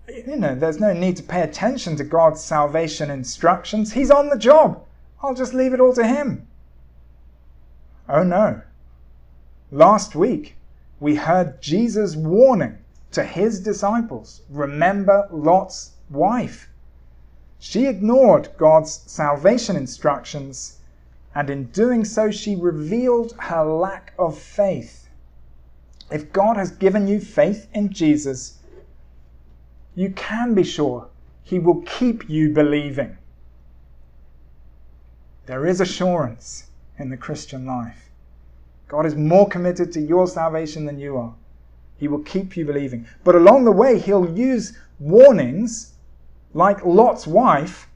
you 0.07 0.37
know, 0.37 0.55
there's 0.55 0.79
no 0.79 0.93
need 0.93 1.17
to 1.17 1.23
pay 1.23 1.41
attention 1.41 1.97
to 1.97 2.03
God's 2.05 2.41
salvation 2.41 3.11
instructions. 3.11 3.91
He's 3.91 4.11
on 4.11 4.29
the 4.29 4.37
job. 4.37 4.85
I'll 5.21 5.33
just 5.33 5.53
leave 5.53 5.73
it 5.73 5.81
all 5.81 5.93
to 5.93 6.07
him. 6.07 6.47
Oh 8.07 8.23
no. 8.23 8.61
Last 9.69 10.15
week, 10.15 10.55
we 11.01 11.15
heard 11.15 11.61
Jesus' 11.61 12.15
warning 12.15 12.77
to 13.11 13.23
his 13.23 13.59
disciples 13.59 14.41
remember 14.49 15.27
Lot's 15.29 15.91
wife. 16.09 16.68
She 17.59 17.87
ignored 17.87 18.49
God's 18.57 19.01
salvation 19.05 19.75
instructions, 19.75 20.77
and 21.35 21.49
in 21.49 21.65
doing 21.65 22.05
so, 22.05 22.31
she 22.31 22.55
revealed 22.55 23.33
her 23.37 23.63
lack 23.63 24.13
of 24.17 24.37
faith. 24.37 25.09
If 26.09 26.31
God 26.31 26.55
has 26.55 26.71
given 26.71 27.07
you 27.07 27.19
faith 27.19 27.67
in 27.73 27.91
Jesus, 27.91 28.59
you 29.93 30.11
can 30.11 30.53
be 30.53 30.63
sure 30.63 31.09
He 31.43 31.59
will 31.59 31.81
keep 31.81 32.29
you 32.29 32.49
believing. 32.49 33.17
There 35.45 35.65
is 35.65 35.81
assurance 35.81 36.67
in 36.97 37.09
the 37.09 37.17
Christian 37.17 37.65
life. 37.65 38.09
God 38.87 39.05
is 39.05 39.15
more 39.15 39.47
committed 39.47 39.91
to 39.93 40.01
your 40.01 40.27
salvation 40.27 40.85
than 40.85 40.97
you 40.97 41.17
are. 41.17 41.35
He 41.97 42.07
will 42.07 42.23
keep 42.23 42.55
you 42.55 42.65
believing. 42.65 43.05
But 43.23 43.35
along 43.35 43.65
the 43.65 43.71
way, 43.71 43.99
He'll 43.99 44.29
use 44.29 44.77
warnings 44.99 45.93
like 46.53 46.83
Lot's 46.83 47.27
wife 47.27 47.87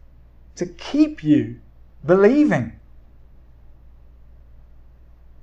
to 0.56 0.66
keep 0.66 1.24
you 1.24 1.60
believing. 2.06 2.74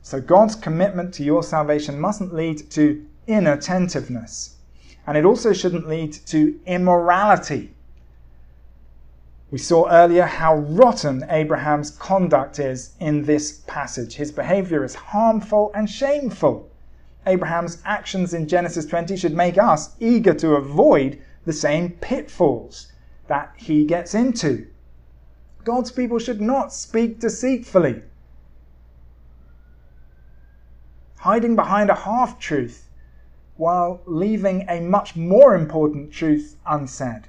So 0.03 0.20
God's 0.20 0.55
commitment 0.55 1.12
to 1.14 1.25
your 1.25 1.42
salvation 1.42 2.01
mustn't 2.01 2.35
lead 2.35 2.70
to 2.70 3.05
inattentiveness. 3.27 4.57
And 5.07 5.16
it 5.16 5.25
also 5.25 5.53
shouldn't 5.53 5.88
lead 5.88 6.12
to 6.27 6.59
immorality. 6.66 7.75
We 9.51 9.59
saw 9.59 9.90
earlier 9.90 10.27
how 10.27 10.59
rotten 10.59 11.25
Abraham's 11.29 11.90
conduct 11.90 12.61
is 12.61 12.94
in 13.01 13.25
this 13.25 13.62
passage. 13.66 14.14
His 14.14 14.31
behavior 14.31 14.85
is 14.85 14.94
harmful 14.94 15.73
and 15.75 15.90
shameful. 15.90 16.70
Abraham's 17.27 17.83
actions 17.85 18.33
in 18.33 18.46
Genesis 18.46 18.87
20 18.87 19.16
should 19.16 19.35
make 19.35 19.59
us 19.59 19.90
eager 19.99 20.35
to 20.35 20.55
avoid 20.55 21.20
the 21.44 21.53
same 21.53 21.90
pitfalls 21.90 22.92
that 23.31 23.53
he 23.57 23.85
gets 23.85 24.12
into. 24.12 24.66
God's 25.62 25.93
people 25.93 26.19
should 26.19 26.40
not 26.40 26.73
speak 26.73 27.21
deceitfully, 27.21 28.03
hiding 31.16 31.55
behind 31.55 31.90
a 31.90 31.95
half 31.95 32.40
truth 32.40 32.88
while 33.57 34.01
leaving 34.05 34.66
a 34.69 34.81
much 34.81 35.14
more 35.14 35.55
important 35.55 36.12
truth 36.12 36.57
unsaid. 36.66 37.29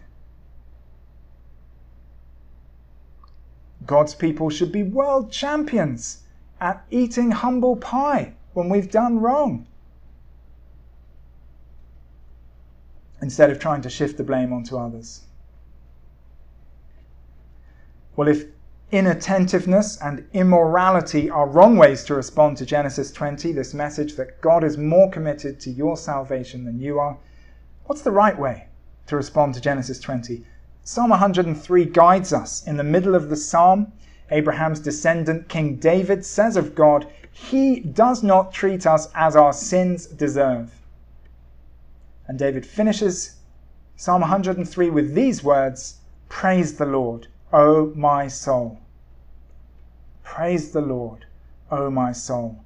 God's 3.86 4.16
people 4.16 4.50
should 4.50 4.72
be 4.72 4.82
world 4.82 5.32
champions 5.32 6.24
at 6.60 6.84
eating 6.90 7.30
humble 7.30 7.76
pie 7.76 8.34
when 8.54 8.70
we've 8.70 8.90
done 8.90 9.20
wrong. 9.20 9.68
instead 13.22 13.52
of 13.52 13.60
trying 13.60 13.84
to 13.84 13.88
shift 13.88 14.18
the 14.18 14.24
blame 14.24 14.52
onto 14.52 14.76
others. 14.76 15.26
Well, 18.16 18.28
if 18.28 18.46
inattentiveness 18.92 19.98
and 20.02 20.28
immorality 20.34 21.30
are 21.30 21.48
wrong 21.48 21.78
ways 21.78 22.04
to 22.04 22.16
respond 22.16 22.58
to 22.58 22.66
Genesis 22.66 23.12
20, 23.12 23.54
this 23.54 23.74
message 23.74 24.16
that 24.16 24.42
God 24.42 24.64
is 24.64 24.78
more 24.78 25.10
committed 25.10 25.60
to 25.62 25.72
your 25.72 25.96
salvation 25.96 26.66
than 26.66 26.80
you 26.80 27.00
are, 27.00 27.18
what's 27.86 28.02
the 28.02 28.12
right 28.12 28.38
way 28.38 28.68
to 29.08 29.16
respond 29.16 29.54
to 29.54 29.62
Genesis 29.62 30.00
20? 30.00 30.46
Psalm 30.84 31.12
103 31.12 31.86
guides 31.86 32.34
us. 32.34 32.68
In 32.68 32.76
the 32.76 32.84
middle 32.84 33.16
of 33.16 33.30
the 33.30 33.38
psalm, 33.38 33.94
Abraham's 34.30 34.80
descendant 34.80 35.48
King 35.48 35.76
David 35.76 36.26
says 36.26 36.58
of 36.58 36.76
God, 36.76 37.08
He 37.32 37.80
does 37.80 38.24
not 38.24 38.52
treat 38.52 38.86
us 38.86 39.08
as 39.16 39.36
our 39.36 39.54
sins 39.54 40.06
deserve. 40.06 40.82
And 42.28 42.40
David 42.40 42.66
finishes 42.66 43.36
Psalm 43.96 44.22
103 44.22 44.90
with 44.90 45.14
these 45.14 45.44
words 45.44 46.00
Praise 46.30 46.78
the 46.78 46.86
Lord, 46.86 47.28
O 47.54 47.92
my 47.96 48.28
soul. 48.28 48.80
Praise 50.24 50.72
the 50.72 50.82
Lord, 50.82 51.26
O 51.70 51.90
my 51.90 52.14
soul. 52.14 52.64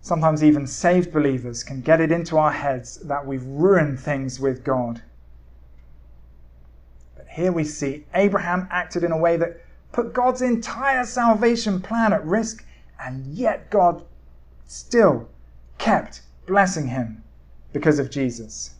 Sometimes 0.00 0.42
even 0.42 0.66
saved 0.66 1.12
believers 1.12 1.62
can 1.62 1.80
get 1.80 2.00
it 2.00 2.10
into 2.10 2.38
our 2.38 2.50
heads 2.50 2.96
that 2.98 3.24
we've 3.24 3.44
ruined 3.44 4.00
things 4.00 4.40
with 4.40 4.64
God. 4.64 5.00
But 7.16 7.28
here 7.28 7.52
we 7.52 7.62
see 7.64 8.04
Abraham 8.14 8.66
acted 8.70 9.04
in 9.04 9.12
a 9.12 9.18
way 9.18 9.36
that 9.36 9.60
put 9.92 10.12
God's 10.12 10.42
entire 10.42 11.04
salvation 11.04 11.80
plan 11.80 12.12
at 12.12 12.24
risk, 12.24 12.64
and 13.00 13.26
yet 13.26 13.70
God 13.70 14.04
still 14.66 15.28
kept 15.78 16.22
blessing 16.46 16.88
him 16.88 17.22
because 17.72 17.98
of 17.98 18.10
Jesus. 18.10 18.74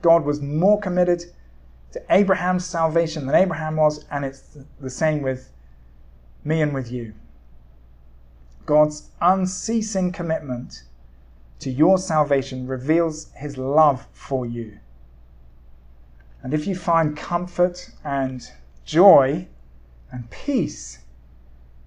God 0.00 0.24
was 0.24 0.40
more 0.40 0.80
committed 0.80 1.24
to 1.92 2.02
Abraham's 2.10 2.64
salvation 2.64 3.26
than 3.26 3.34
Abraham 3.34 3.76
was, 3.76 4.04
and 4.10 4.24
it's 4.24 4.58
the 4.80 4.90
same 4.90 5.22
with 5.22 5.50
me 6.44 6.60
and 6.62 6.72
with 6.72 6.90
you. 6.90 7.14
God's 8.64 9.10
unceasing 9.20 10.12
commitment 10.12 10.84
to 11.58 11.70
your 11.70 11.98
salvation 11.98 12.66
reveals 12.66 13.30
his 13.36 13.56
love 13.58 14.06
for 14.12 14.46
you. 14.46 14.78
And 16.42 16.54
if 16.54 16.66
you 16.66 16.74
find 16.74 17.16
comfort 17.16 17.90
and 18.04 18.50
joy 18.84 19.46
and 20.10 20.28
peace 20.30 20.98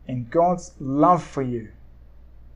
in 0.07 0.27
God's 0.29 0.71
love 0.79 1.23
for 1.23 1.41
you, 1.41 1.69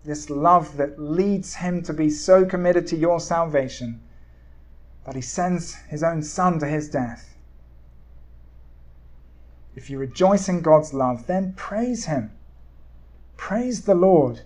this 0.06 0.30
love 0.30 0.78
that 0.78 1.00
leads 1.00 1.56
him 1.56 1.82
to 1.84 1.94
be 1.94 2.10
so 2.10 2.46
committed 2.46 2.88
to 2.88 2.96
your 2.96 3.20
salvation 3.20 4.00
that 5.06 5.16
he 5.16 5.22
sends 5.22 5.74
his 5.74 6.04
own 6.04 6.24
son 6.24 6.60
to 6.60 6.68
his 6.68 6.90
death. 6.90 7.36
If 9.80 9.90
you 9.90 9.98
rejoice 9.98 10.50
in 10.50 10.60
God's 10.60 10.94
love, 10.94 11.26
then 11.26 11.54
praise 11.54 12.04
him. 12.04 12.32
Praise 13.38 13.86
the 13.86 13.96
Lord 13.96 14.42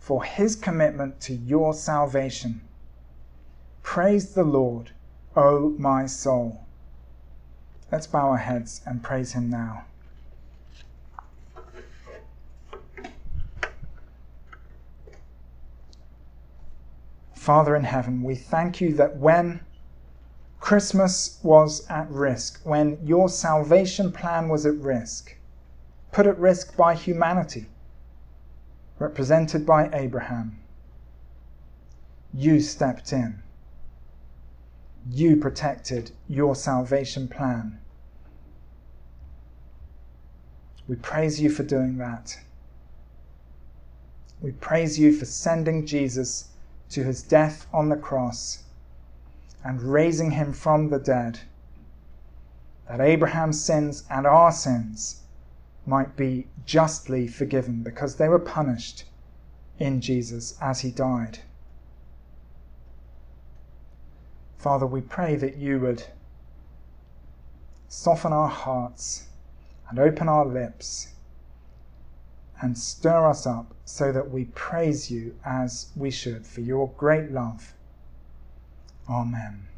for 0.00 0.24
his 0.24 0.56
commitment 0.56 1.20
to 1.20 1.34
your 1.34 1.72
salvation. 1.72 2.62
Praise 3.84 4.34
the 4.34 4.42
Lord 4.42 4.90
O 5.36 5.76
my 5.78 6.06
soul. 6.06 6.66
Let's 7.92 8.08
bow 8.08 8.30
our 8.30 8.38
heads 8.38 8.80
and 8.84 9.04
praise 9.04 9.34
Him 9.34 9.48
now. 9.50 9.84
Father 17.34 17.76
in 17.76 17.84
heaven, 17.84 18.24
we 18.24 18.34
thank 18.34 18.80
you 18.80 18.92
that 18.94 19.16
when 19.16 19.60
Christmas 20.60 21.38
was 21.42 21.86
at 21.88 22.10
risk, 22.10 22.60
when 22.64 22.98
your 23.04 23.28
salvation 23.28 24.12
plan 24.12 24.48
was 24.48 24.66
at 24.66 24.76
risk, 24.76 25.36
put 26.12 26.26
at 26.26 26.38
risk 26.38 26.76
by 26.76 26.94
humanity, 26.94 27.66
represented 28.98 29.64
by 29.64 29.88
Abraham, 29.92 30.58
you 32.34 32.60
stepped 32.60 33.12
in 33.12 33.42
you 35.10 35.36
protected 35.36 36.10
your 36.28 36.54
salvation 36.54 37.28
plan. 37.28 37.78
We 40.86 40.96
praise 40.96 41.40
you 41.40 41.50
for 41.50 41.62
doing 41.62 41.98
that. 41.98 42.38
We 44.40 44.52
praise 44.52 44.98
you 44.98 45.12
for 45.12 45.24
sending 45.24 45.86
Jesus 45.86 46.48
to 46.90 47.04
his 47.04 47.22
death 47.22 47.66
on 47.72 47.88
the 47.88 47.96
cross 47.96 48.64
and 49.64 49.82
raising 49.82 50.30
him 50.30 50.52
from 50.52 50.88
the 50.88 50.98
dead, 50.98 51.40
that 52.88 53.00
Abraham's 53.00 53.62
sins 53.62 54.04
and 54.10 54.26
our 54.26 54.52
sins 54.52 55.22
might 55.86 56.16
be 56.16 56.46
justly 56.64 57.26
forgiven 57.26 57.82
because 57.82 58.16
they 58.16 58.28
were 58.28 58.38
punished 58.38 59.04
in 59.78 60.00
Jesus 60.00 60.56
as 60.60 60.80
he 60.80 60.90
died. 60.90 61.38
Father, 64.58 64.86
we 64.86 65.00
pray 65.00 65.36
that 65.36 65.56
you 65.56 65.78
would 65.80 66.04
soften 67.88 68.32
our 68.32 68.48
hearts 68.48 69.28
and 69.88 69.98
open 69.98 70.28
our 70.28 70.44
lips 70.44 71.14
and 72.60 72.76
stir 72.76 73.26
us 73.26 73.46
up 73.46 73.72
so 73.84 74.12
that 74.12 74.30
we 74.30 74.44
praise 74.46 75.10
you 75.10 75.34
as 75.44 75.90
we 75.96 76.10
should 76.10 76.46
for 76.46 76.60
your 76.60 76.90
great 76.96 77.30
love. 77.30 77.72
Amen. 79.08 79.77